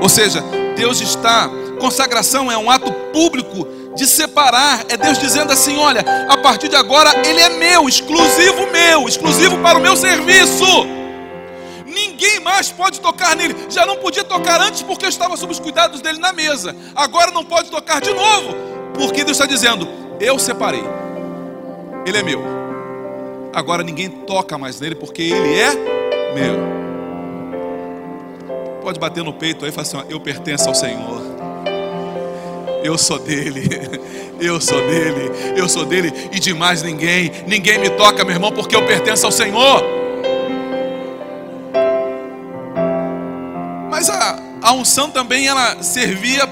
Ou 0.00 0.08
seja, 0.08 0.42
Deus 0.76 1.00
está, 1.00 1.48
consagração 1.78 2.50
é 2.50 2.58
um 2.58 2.70
ato 2.70 2.92
público 3.12 3.66
de 3.94 4.06
separar, 4.06 4.84
é 4.88 4.96
Deus 4.96 5.18
dizendo 5.18 5.52
assim: 5.52 5.76
olha, 5.78 6.04
a 6.28 6.36
partir 6.36 6.68
de 6.68 6.76
agora 6.76 7.10
ele 7.26 7.40
é 7.40 7.48
meu, 7.48 7.88
exclusivo 7.88 8.70
meu, 8.70 9.08
exclusivo 9.08 9.58
para 9.58 9.78
o 9.78 9.80
meu 9.80 9.96
serviço. 9.96 10.64
Ninguém 11.86 12.40
mais 12.40 12.70
pode 12.70 13.00
tocar 13.00 13.34
nele. 13.34 13.56
Já 13.70 13.86
não 13.86 13.96
podia 13.96 14.22
tocar 14.22 14.60
antes 14.60 14.82
porque 14.82 15.06
eu 15.06 15.08
estava 15.08 15.34
sob 15.36 15.52
os 15.52 15.58
cuidados 15.58 16.02
dele 16.02 16.18
na 16.18 16.32
mesa. 16.32 16.76
Agora 16.94 17.30
não 17.30 17.42
pode 17.42 17.70
tocar 17.70 18.02
de 18.02 18.12
novo, 18.12 18.54
porque 18.94 19.24
Deus 19.24 19.38
está 19.38 19.46
dizendo: 19.46 19.88
eu 20.20 20.38
separei, 20.38 20.84
ele 22.04 22.18
é 22.18 22.22
meu. 22.22 22.44
Agora 23.54 23.82
ninguém 23.82 24.10
toca 24.10 24.58
mais 24.58 24.78
nele 24.78 24.94
porque 24.94 25.22
ele 25.22 25.58
é 25.58 25.70
meu 26.34 26.85
pode 28.86 29.00
bater 29.00 29.24
no 29.24 29.32
peito 29.32 29.64
aí 29.64 29.72
e 29.72 29.74
falar 29.74 29.82
assim: 29.82 29.96
ó, 29.96 30.04
Eu 30.08 30.20
pertenço 30.20 30.68
ao 30.68 30.74
Senhor. 30.74 31.20
Eu 32.84 32.96
sou 32.96 33.18
dele, 33.18 33.68
eu 34.38 34.60
sou 34.60 34.78
dele, 34.78 35.32
eu 35.56 35.68
sou 35.68 35.84
dele 35.84 36.12
e 36.30 36.38
de 36.38 36.54
mais 36.54 36.84
ninguém. 36.84 37.32
Ninguém 37.48 37.80
me 37.80 37.90
toca, 37.90 38.24
meu 38.24 38.34
irmão, 38.34 38.52
porque 38.52 38.76
eu 38.76 38.86
pertenço 38.86 39.26
ao 39.26 39.32
Senhor. 39.32 39.82
Mas 43.90 44.08
a, 44.08 44.38
a 44.62 44.72
unção 44.72 45.10
também 45.10 45.48
ela 45.48 45.82
servia 45.82 46.48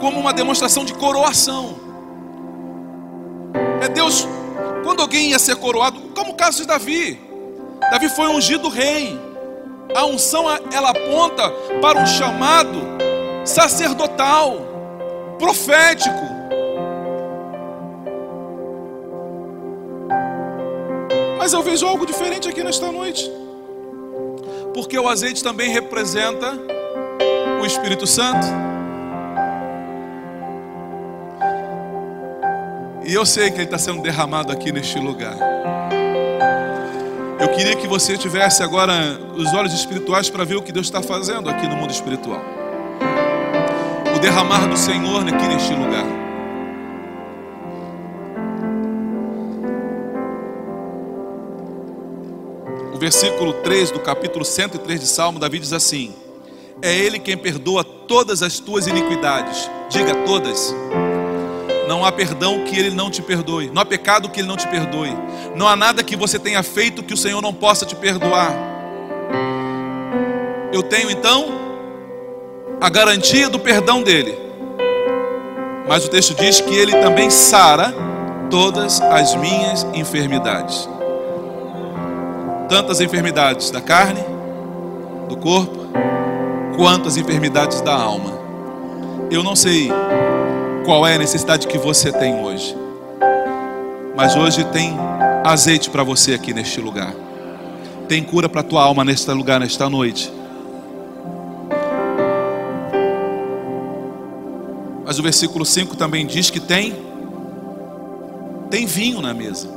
como 0.00 0.18
uma 0.18 0.32
demonstração 0.32 0.82
de 0.82 0.94
coroação. 0.94 1.78
É 3.82 3.88
Deus, 3.88 4.26
quando 4.82 5.02
alguém 5.02 5.28
ia 5.28 5.38
ser 5.38 5.56
coroado, 5.56 6.00
como 6.14 6.30
o 6.32 6.36
caso 6.36 6.62
de 6.62 6.66
Davi. 6.66 7.20
Davi 7.90 8.08
foi 8.08 8.28
ungido 8.28 8.70
rei. 8.70 9.33
A 9.92 10.06
unção 10.06 10.44
ela 10.72 10.90
aponta 10.90 11.50
para 11.80 11.98
um 11.98 12.06
chamado 12.06 12.80
sacerdotal, 13.44 14.56
profético. 15.38 16.34
Mas 21.36 21.52
eu 21.52 21.62
vejo 21.62 21.86
algo 21.86 22.06
diferente 22.06 22.48
aqui 22.48 22.62
nesta 22.62 22.90
noite. 22.90 23.30
Porque 24.72 24.98
o 24.98 25.08
azeite 25.08 25.42
também 25.42 25.70
representa 25.70 26.58
o 27.60 27.66
Espírito 27.66 28.06
Santo. 28.06 28.46
E 33.04 33.12
eu 33.12 33.26
sei 33.26 33.50
que 33.50 33.56
ele 33.56 33.64
está 33.64 33.78
sendo 33.78 34.00
derramado 34.00 34.50
aqui 34.50 34.72
neste 34.72 34.98
lugar. 34.98 35.36
Eu 37.40 37.48
queria 37.48 37.76
que 37.76 37.86
você 37.86 38.16
tivesse 38.16 38.62
agora 38.62 39.18
os 39.36 39.52
olhos 39.52 39.72
espirituais 39.72 40.30
para 40.30 40.44
ver 40.44 40.56
o 40.56 40.62
que 40.62 40.72
Deus 40.72 40.86
está 40.86 41.02
fazendo 41.02 41.48
aqui 41.50 41.66
no 41.66 41.76
mundo 41.76 41.90
espiritual. 41.90 42.42
O 44.14 44.18
derramar 44.18 44.66
do 44.66 44.76
Senhor 44.76 45.26
aqui 45.28 45.48
neste 45.48 45.74
lugar. 45.74 46.24
versículo 53.04 53.52
3 53.52 53.90
do 53.90 54.00
capítulo 54.00 54.46
103 54.46 54.98
de 54.98 55.06
Salmo, 55.06 55.38
Davi 55.38 55.58
diz 55.58 55.74
assim: 55.74 56.14
É 56.80 56.96
Ele 56.96 57.18
quem 57.18 57.36
perdoa 57.36 57.84
todas 57.84 58.42
as 58.42 58.58
tuas 58.58 58.86
iniquidades. 58.86 59.70
Diga 59.90 60.14
todas. 60.24 60.74
Não 61.88 62.04
há 62.04 62.12
perdão 62.12 62.64
que 62.64 62.78
Ele 62.78 62.90
não 62.90 63.10
te 63.10 63.22
perdoe. 63.22 63.70
Não 63.72 63.82
há 63.82 63.84
pecado 63.84 64.28
que 64.28 64.40
Ele 64.40 64.48
não 64.48 64.56
te 64.56 64.66
perdoe. 64.68 65.16
Não 65.54 65.68
há 65.68 65.76
nada 65.76 66.02
que 66.02 66.16
você 66.16 66.38
tenha 66.38 66.62
feito 66.62 67.02
que 67.02 67.14
o 67.14 67.16
Senhor 67.16 67.40
não 67.40 67.52
possa 67.52 67.84
te 67.84 67.94
perdoar. 67.94 68.52
Eu 70.72 70.82
tenho 70.82 71.10
então 71.10 71.46
a 72.80 72.88
garantia 72.88 73.48
do 73.48 73.58
perdão 73.58 74.02
dele. 74.02 74.36
Mas 75.86 76.04
o 76.04 76.08
texto 76.08 76.34
diz 76.34 76.60
que 76.60 76.74
Ele 76.74 76.92
também 76.92 77.30
sara 77.30 77.94
todas 78.50 79.00
as 79.00 79.34
minhas 79.36 79.86
enfermidades 79.94 80.88
tantas 82.68 83.00
enfermidades 83.00 83.70
da 83.70 83.80
carne, 83.80 84.24
do 85.28 85.36
corpo, 85.36 85.86
quanto 86.76 87.08
as 87.08 87.16
enfermidades 87.16 87.80
da 87.80 87.94
alma. 87.94 88.32
Eu 89.30 89.42
não 89.42 89.54
sei 89.54 89.90
qual 90.84 91.06
é 91.06 91.14
a 91.14 91.18
necessidade 91.18 91.66
que 91.66 91.78
você 91.78 92.12
tem 92.12 92.44
hoje, 92.44 92.76
mas 94.14 94.36
hoje 94.36 94.64
tem 94.64 94.94
azeite 95.42 95.88
para 95.88 96.02
você 96.02 96.34
aqui 96.34 96.52
neste 96.52 96.80
lugar, 96.80 97.14
tem 98.06 98.22
cura 98.22 98.48
para 98.48 98.60
a 98.60 98.64
tua 98.64 98.82
alma 98.82 99.02
neste 99.04 99.30
lugar, 99.30 99.58
nesta 99.58 99.88
noite. 99.88 100.30
Mas 105.06 105.18
o 105.18 105.22
versículo 105.22 105.64
5 105.64 105.96
também 105.96 106.26
diz 106.26 106.50
que 106.50 106.60
tem 106.60 106.94
tem 108.70 108.86
vinho 108.86 109.22
na 109.22 109.32
mesa. 109.32 109.68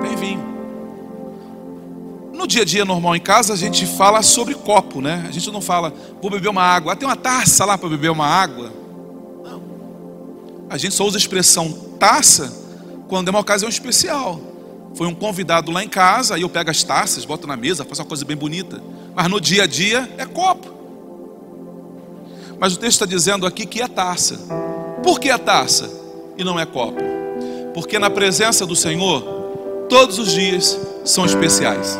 Tem 0.00 0.16
vinho. 0.16 0.42
No 2.32 2.46
dia 2.46 2.62
a 2.62 2.64
dia 2.64 2.84
normal 2.84 3.14
em 3.14 3.20
casa, 3.20 3.52
a 3.52 3.56
gente 3.56 3.84
fala 3.84 4.22
sobre 4.22 4.54
copo, 4.54 5.00
né? 5.00 5.26
A 5.28 5.30
gente 5.30 5.50
não 5.50 5.60
fala, 5.60 5.92
vou 6.20 6.30
beber 6.30 6.48
uma 6.48 6.62
água. 6.62 6.92
Ah, 6.92 6.96
tem 6.96 7.06
uma 7.06 7.16
taça 7.16 7.64
lá 7.64 7.76
para 7.76 7.88
beber 7.88 8.10
uma 8.10 8.26
água. 8.26 8.81
Não. 10.72 10.74
A 10.74 10.78
gente 10.78 10.94
só 10.94 11.04
usa 11.04 11.16
a 11.16 11.20
expressão 11.20 11.70
taça 11.98 12.52
quando 13.08 13.28
é 13.28 13.30
uma 13.30 13.40
ocasião 13.40 13.68
especial. 13.68 14.40
Foi 14.94 15.06
um 15.06 15.14
convidado 15.14 15.70
lá 15.70 15.82
em 15.82 15.88
casa, 15.88 16.34
aí 16.34 16.42
eu 16.42 16.48
pego 16.48 16.70
as 16.70 16.82
taças, 16.82 17.24
boto 17.24 17.46
na 17.46 17.56
mesa, 17.56 17.84
faço 17.84 18.02
uma 18.02 18.08
coisa 18.08 18.24
bem 18.24 18.36
bonita. 18.36 18.82
Mas 19.14 19.28
no 19.28 19.40
dia 19.40 19.64
a 19.64 19.66
dia 19.66 20.10
é 20.18 20.26
copo. 20.26 20.70
Mas 22.58 22.74
o 22.74 22.76
texto 22.76 23.02
está 23.02 23.06
dizendo 23.06 23.46
aqui 23.46 23.66
que 23.66 23.80
é 23.80 23.88
taça. 23.88 24.38
Por 25.02 25.18
que 25.18 25.30
a 25.30 25.38
taça 25.38 25.90
e 26.36 26.44
não 26.44 26.58
é 26.58 26.66
copo? 26.66 27.00
Porque 27.74 27.98
na 27.98 28.10
presença 28.10 28.66
do 28.66 28.76
Senhor, 28.76 29.22
todos 29.88 30.18
os 30.18 30.32
dias 30.32 30.78
são 31.04 31.24
especiais 31.24 31.98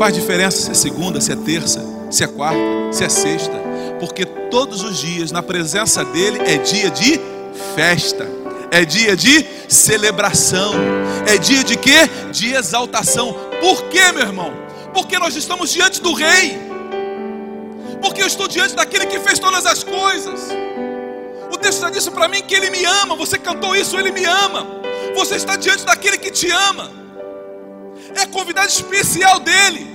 faz 0.00 0.14
diferença 0.14 0.56
se 0.56 0.70
é 0.70 0.74
segunda, 0.74 1.20
se 1.20 1.30
é 1.30 1.36
terça, 1.36 1.84
se 2.10 2.24
é 2.24 2.26
quarta, 2.26 2.58
se 2.90 3.04
é 3.04 3.08
sexta, 3.10 3.52
porque 4.00 4.24
todos 4.24 4.82
os 4.82 4.98
dias 4.98 5.30
na 5.30 5.42
presença 5.42 6.04
dele 6.04 6.40
é 6.46 6.56
dia 6.56 6.90
de 6.90 7.20
festa, 7.76 8.26
é 8.70 8.84
dia 8.84 9.14
de 9.14 9.46
celebração, 9.68 10.72
é 11.26 11.36
dia 11.38 11.62
de 11.62 11.76
quê? 11.76 12.08
De 12.32 12.54
exaltação. 12.54 13.36
Por 13.60 13.84
quê, 13.84 14.10
meu 14.12 14.22
irmão? 14.22 14.52
Porque 14.92 15.18
nós 15.18 15.36
estamos 15.36 15.70
diante 15.70 16.00
do 16.00 16.12
rei. 16.12 16.58
Porque 18.00 18.22
eu 18.22 18.26
estou 18.26 18.48
diante 18.48 18.74
daquele 18.74 19.06
que 19.06 19.20
fez 19.20 19.38
todas 19.38 19.66
as 19.66 19.84
coisas. 19.84 20.48
O 21.52 21.56
texto 21.58 21.82
já 21.82 21.90
disse 21.90 22.10
para 22.10 22.26
mim 22.26 22.42
que 22.42 22.54
ele 22.54 22.70
me 22.70 22.84
ama. 22.84 23.14
Você 23.14 23.38
cantou 23.38 23.76
isso, 23.76 23.98
ele 23.98 24.10
me 24.10 24.24
ama. 24.24 24.66
Você 25.14 25.36
está 25.36 25.54
diante 25.56 25.84
daquele 25.84 26.16
que 26.16 26.30
te 26.30 26.50
ama 26.50 27.00
é 28.16 28.26
convidado 28.26 28.68
especial 28.68 29.38
dele. 29.40 29.86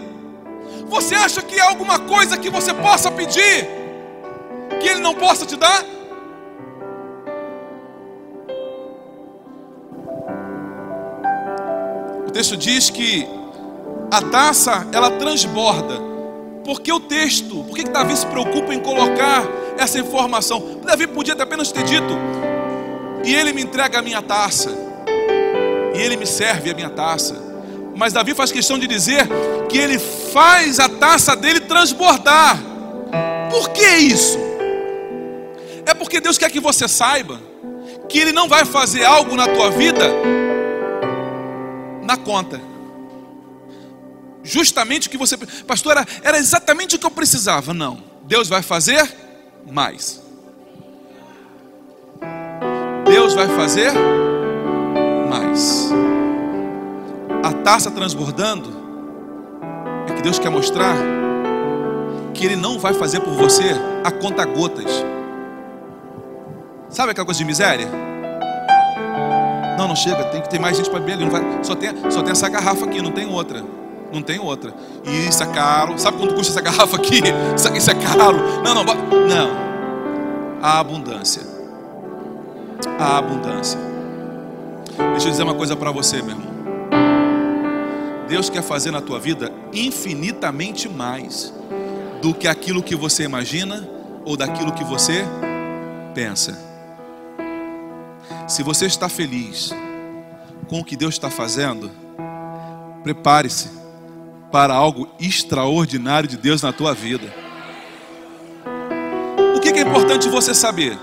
Você 0.87 1.15
acha 1.15 1.41
que 1.41 1.59
há 1.59 1.69
alguma 1.69 1.99
coisa 1.99 2.37
que 2.37 2.49
você 2.49 2.73
possa 2.73 3.11
pedir 3.11 3.67
que 4.79 4.87
ele 4.87 5.01
não 5.01 5.15
possa 5.15 5.45
te 5.45 5.55
dar? 5.55 5.83
O 12.27 12.31
texto 12.31 12.57
diz 12.57 12.89
que 12.89 13.27
a 14.11 14.21
taça 14.21 14.87
ela 14.91 15.11
transborda. 15.11 15.99
Por 16.63 16.81
que 16.81 16.91
o 16.91 16.99
texto? 16.99 17.63
Por 17.63 17.75
que 17.75 17.83
Davi 17.83 18.15
se 18.15 18.25
preocupa 18.25 18.73
em 18.73 18.79
colocar 18.79 19.43
essa 19.77 19.99
informação? 19.99 20.79
Davi 20.83 21.07
podia 21.07 21.33
apenas 21.33 21.71
ter 21.71 21.83
dito: 21.83 22.13
e 23.23 23.33
ele 23.33 23.53
me 23.53 23.61
entrega 23.61 23.99
a 23.99 24.01
minha 24.01 24.21
taça, 24.21 24.71
e 25.93 25.99
ele 25.99 26.17
me 26.17 26.25
serve 26.25 26.71
a 26.71 26.73
minha 26.73 26.89
taça. 26.89 27.35
Mas 27.95 28.11
Davi 28.13 28.33
faz 28.33 28.51
questão 28.51 28.77
de 28.77 28.87
dizer 28.87 29.27
que 29.69 29.77
ele 29.77 29.97
faz 29.97 30.79
a 30.79 30.89
taça 30.89 31.35
dele 31.35 31.61
transbordar. 31.61 32.59
Por 33.49 33.69
que 33.69 33.87
isso? 33.87 34.37
É 35.85 35.93
porque 35.93 36.19
Deus 36.19 36.37
quer 36.37 36.49
que 36.49 36.59
você 36.59 36.87
saiba 36.87 37.39
que 38.09 38.19
Ele 38.19 38.31
não 38.31 38.47
vai 38.47 38.65
fazer 38.65 39.03
algo 39.03 39.35
na 39.35 39.47
tua 39.47 39.69
vida 39.71 40.11
na 42.03 42.15
conta. 42.15 42.61
Justamente 44.43 45.07
o 45.07 45.11
que 45.11 45.17
você, 45.17 45.35
pastor, 45.65 45.93
era, 45.93 46.07
era 46.21 46.37
exatamente 46.37 46.95
o 46.95 46.99
que 46.99 47.05
eu 47.05 47.11
precisava. 47.11 47.73
Não, 47.73 48.03
Deus 48.23 48.47
vai 48.47 48.61
fazer 48.61 49.11
mais. 49.65 50.21
Deus 53.05 53.33
vai 53.33 53.47
fazer 53.47 53.91
mais 55.29 55.89
a 57.43 57.53
taça 57.53 57.91
transbordando, 57.91 58.69
é 60.07 60.13
que 60.13 60.21
Deus 60.21 60.39
quer 60.39 60.49
mostrar 60.49 60.95
que 62.33 62.45
Ele 62.45 62.55
não 62.55 62.77
vai 62.79 62.93
fazer 62.93 63.19
por 63.19 63.33
você 63.33 63.75
a 64.03 64.11
conta 64.11 64.45
gotas. 64.45 64.91
Sabe 66.95 67.11
aquela 67.11 67.25
coisa 67.25 67.37
de 67.37 67.43
miséria? 67.43 67.89
Não, 69.77 69.85
não 69.85 69.97
chega, 69.97 70.23
tem 70.29 70.41
que 70.41 70.49
ter 70.49 70.57
mais 70.57 70.77
gente 70.77 70.89
para 70.89 70.97
beber 70.97 71.15
ali. 71.15 71.25
Não 71.25 71.31
vai, 71.31 71.41
só, 71.61 71.75
tem, 71.75 71.89
só 72.09 72.21
tem 72.23 72.31
essa 72.31 72.47
garrafa 72.47 72.85
aqui, 72.85 73.01
não 73.01 73.11
tem 73.11 73.29
outra. 73.29 73.61
Não 74.13 74.21
tem 74.21 74.39
outra. 74.39 74.73
E 75.03 75.27
isso 75.27 75.43
é 75.43 75.45
caro. 75.47 75.99
Sabe 75.99 76.17
quanto 76.17 76.33
custa 76.35 76.53
essa 76.53 76.61
garrafa 76.61 76.95
aqui? 76.95 77.19
Isso, 77.53 77.91
é 77.91 77.95
caro. 77.95 78.37
Não, 78.63 78.73
não, 78.73 78.83
não. 78.85 79.49
A 80.61 80.79
abundância. 80.79 81.41
A 82.97 83.17
abundância. 83.17 83.77
Deixa 85.11 85.27
eu 85.27 85.31
dizer 85.31 85.43
uma 85.43 85.55
coisa 85.55 85.75
para 85.75 85.91
você, 85.91 86.21
meu 86.21 86.29
irmão. 86.29 86.55
Deus 88.29 88.49
quer 88.49 88.63
fazer 88.63 88.91
na 88.91 89.01
tua 89.01 89.19
vida 89.19 89.51
infinitamente 89.73 90.87
mais 90.87 91.53
do 92.21 92.33
que 92.33 92.47
aquilo 92.47 92.81
que 92.81 92.95
você 92.95 93.23
imagina 93.23 93.85
ou 94.23 94.37
daquilo 94.37 94.71
que 94.71 94.83
você 94.85 95.25
pensa. 96.13 96.74
Se 98.47 98.61
você 98.61 98.85
está 98.85 99.09
feliz 99.09 99.73
com 100.69 100.79
o 100.79 100.83
que 100.83 100.95
Deus 100.95 101.15
está 101.15 101.31
fazendo, 101.31 101.89
prepare-se 103.01 103.69
para 104.51 104.73
algo 104.73 105.09
extraordinário 105.19 106.29
de 106.29 106.37
Deus 106.37 106.61
na 106.61 106.71
tua 106.71 106.93
vida. 106.93 107.33
O 109.55 109.59
que 109.59 109.69
é 109.69 109.81
importante 109.81 110.29
você 110.29 110.53
saber? 110.53 110.97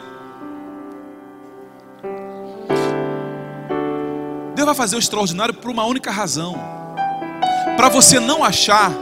Deus 4.55 4.67
vai 4.67 4.75
fazer 4.75 4.95
o 4.95 4.99
extraordinário 5.01 5.55
por 5.55 5.71
uma 5.71 5.85
única 5.85 6.13
razão 6.13 6.55
para 7.77 7.89
você 7.89 8.21
não 8.21 8.45
achar 8.45 8.93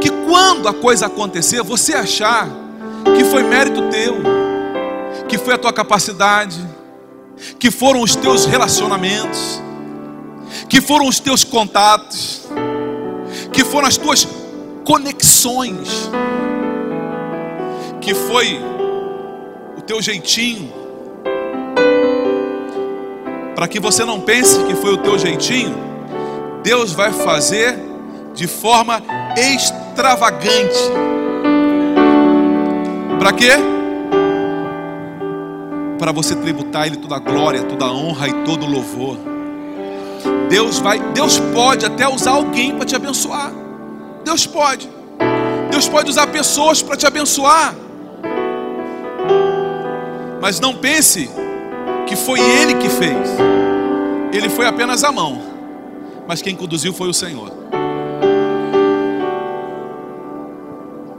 que 0.00 0.10
quando 0.28 0.68
a 0.68 0.74
coisa 0.74 1.06
acontecer, 1.06 1.62
você 1.62 1.94
achar 1.94 2.48
que 3.16 3.24
foi 3.24 3.44
mérito 3.44 3.88
teu, 3.90 4.16
que 5.28 5.38
foi 5.38 5.54
a 5.54 5.58
tua 5.58 5.72
capacidade, 5.72 6.75
que 7.58 7.70
foram 7.70 8.02
os 8.02 8.16
teus 8.16 8.44
relacionamentos, 8.46 9.62
que 10.68 10.80
foram 10.80 11.06
os 11.06 11.20
teus 11.20 11.44
contatos, 11.44 12.48
que 13.52 13.64
foram 13.64 13.86
as 13.86 13.96
tuas 13.96 14.26
conexões, 14.84 16.10
que 18.00 18.14
foi 18.14 18.60
o 19.76 19.82
teu 19.82 20.00
jeitinho, 20.00 20.72
para 23.54 23.66
que 23.66 23.80
você 23.80 24.04
não 24.04 24.20
pense 24.20 24.62
que 24.64 24.74
foi 24.74 24.92
o 24.92 24.98
teu 24.98 25.18
jeitinho, 25.18 25.74
Deus 26.62 26.92
vai 26.92 27.12
fazer 27.12 27.78
de 28.34 28.46
forma 28.46 29.02
extravagante. 29.36 30.78
Para 33.18 33.32
quê? 33.32 33.75
Para 35.98 36.12
você 36.12 36.34
tributar 36.36 36.86
Ele 36.86 36.96
toda 36.96 37.16
a 37.16 37.18
glória, 37.18 37.62
toda 37.62 37.86
a 37.86 37.92
honra 37.92 38.28
e 38.28 38.32
todo 38.44 38.64
o 38.64 38.70
louvor. 38.70 39.16
Deus 40.48 40.78
vai, 40.78 40.98
Deus 41.12 41.38
pode 41.38 41.84
até 41.84 42.08
usar 42.08 42.32
alguém 42.32 42.74
para 42.76 42.84
te 42.84 42.94
abençoar. 42.94 43.52
Deus 44.24 44.46
pode. 44.46 44.88
Deus 45.70 45.88
pode 45.88 46.10
usar 46.10 46.26
pessoas 46.28 46.82
para 46.82 46.96
te 46.96 47.06
abençoar. 47.06 47.74
Mas 50.40 50.60
não 50.60 50.74
pense 50.74 51.30
que 52.06 52.14
foi 52.14 52.40
Ele 52.40 52.74
que 52.74 52.88
fez. 52.88 53.28
Ele 54.32 54.48
foi 54.48 54.66
apenas 54.66 55.02
a 55.02 55.10
mão. 55.10 55.42
Mas 56.26 56.42
quem 56.42 56.54
conduziu 56.54 56.92
foi 56.92 57.08
o 57.08 57.14
Senhor. 57.14 57.52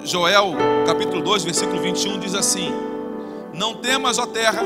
Joel, 0.04 0.56
capítulo 0.86 1.22
2, 1.22 1.44
versículo 1.44 1.82
21 1.82 2.20
diz 2.20 2.34
assim: 2.34 2.72
Não 3.58 3.74
temas, 3.74 4.20
ó 4.20 4.28
terra, 4.28 4.62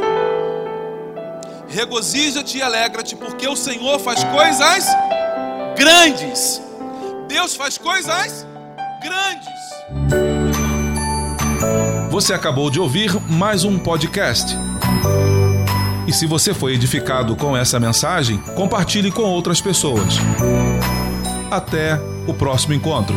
regozija-te 1.70 2.58
e 2.58 2.62
alegra-te, 2.62 3.16
porque 3.16 3.48
o 3.48 3.56
Senhor 3.56 3.98
faz 4.00 4.22
coisas 4.26 4.86
grandes. 5.78 6.62
Deus 7.26 7.56
faz 7.56 7.78
coisas 7.78 8.46
grandes. 9.02 9.48
Você 12.10 12.34
acabou 12.34 12.70
de 12.70 12.82
ouvir 12.82 13.18
mais 13.30 13.64
um 13.64 13.80
podcast. 13.80 14.54
E 16.06 16.12
se 16.12 16.26
você 16.26 16.54
foi 16.54 16.74
edificado 16.74 17.34
com 17.38 17.56
essa 17.56 17.80
mensagem, 17.80 18.40
compartilhe 18.56 19.10
com 19.10 19.22
outras 19.22 19.62
pessoas. 19.62 20.16
Até 21.50 21.98
o 22.28 22.34
próximo 22.34 22.74
encontro. 22.74 23.16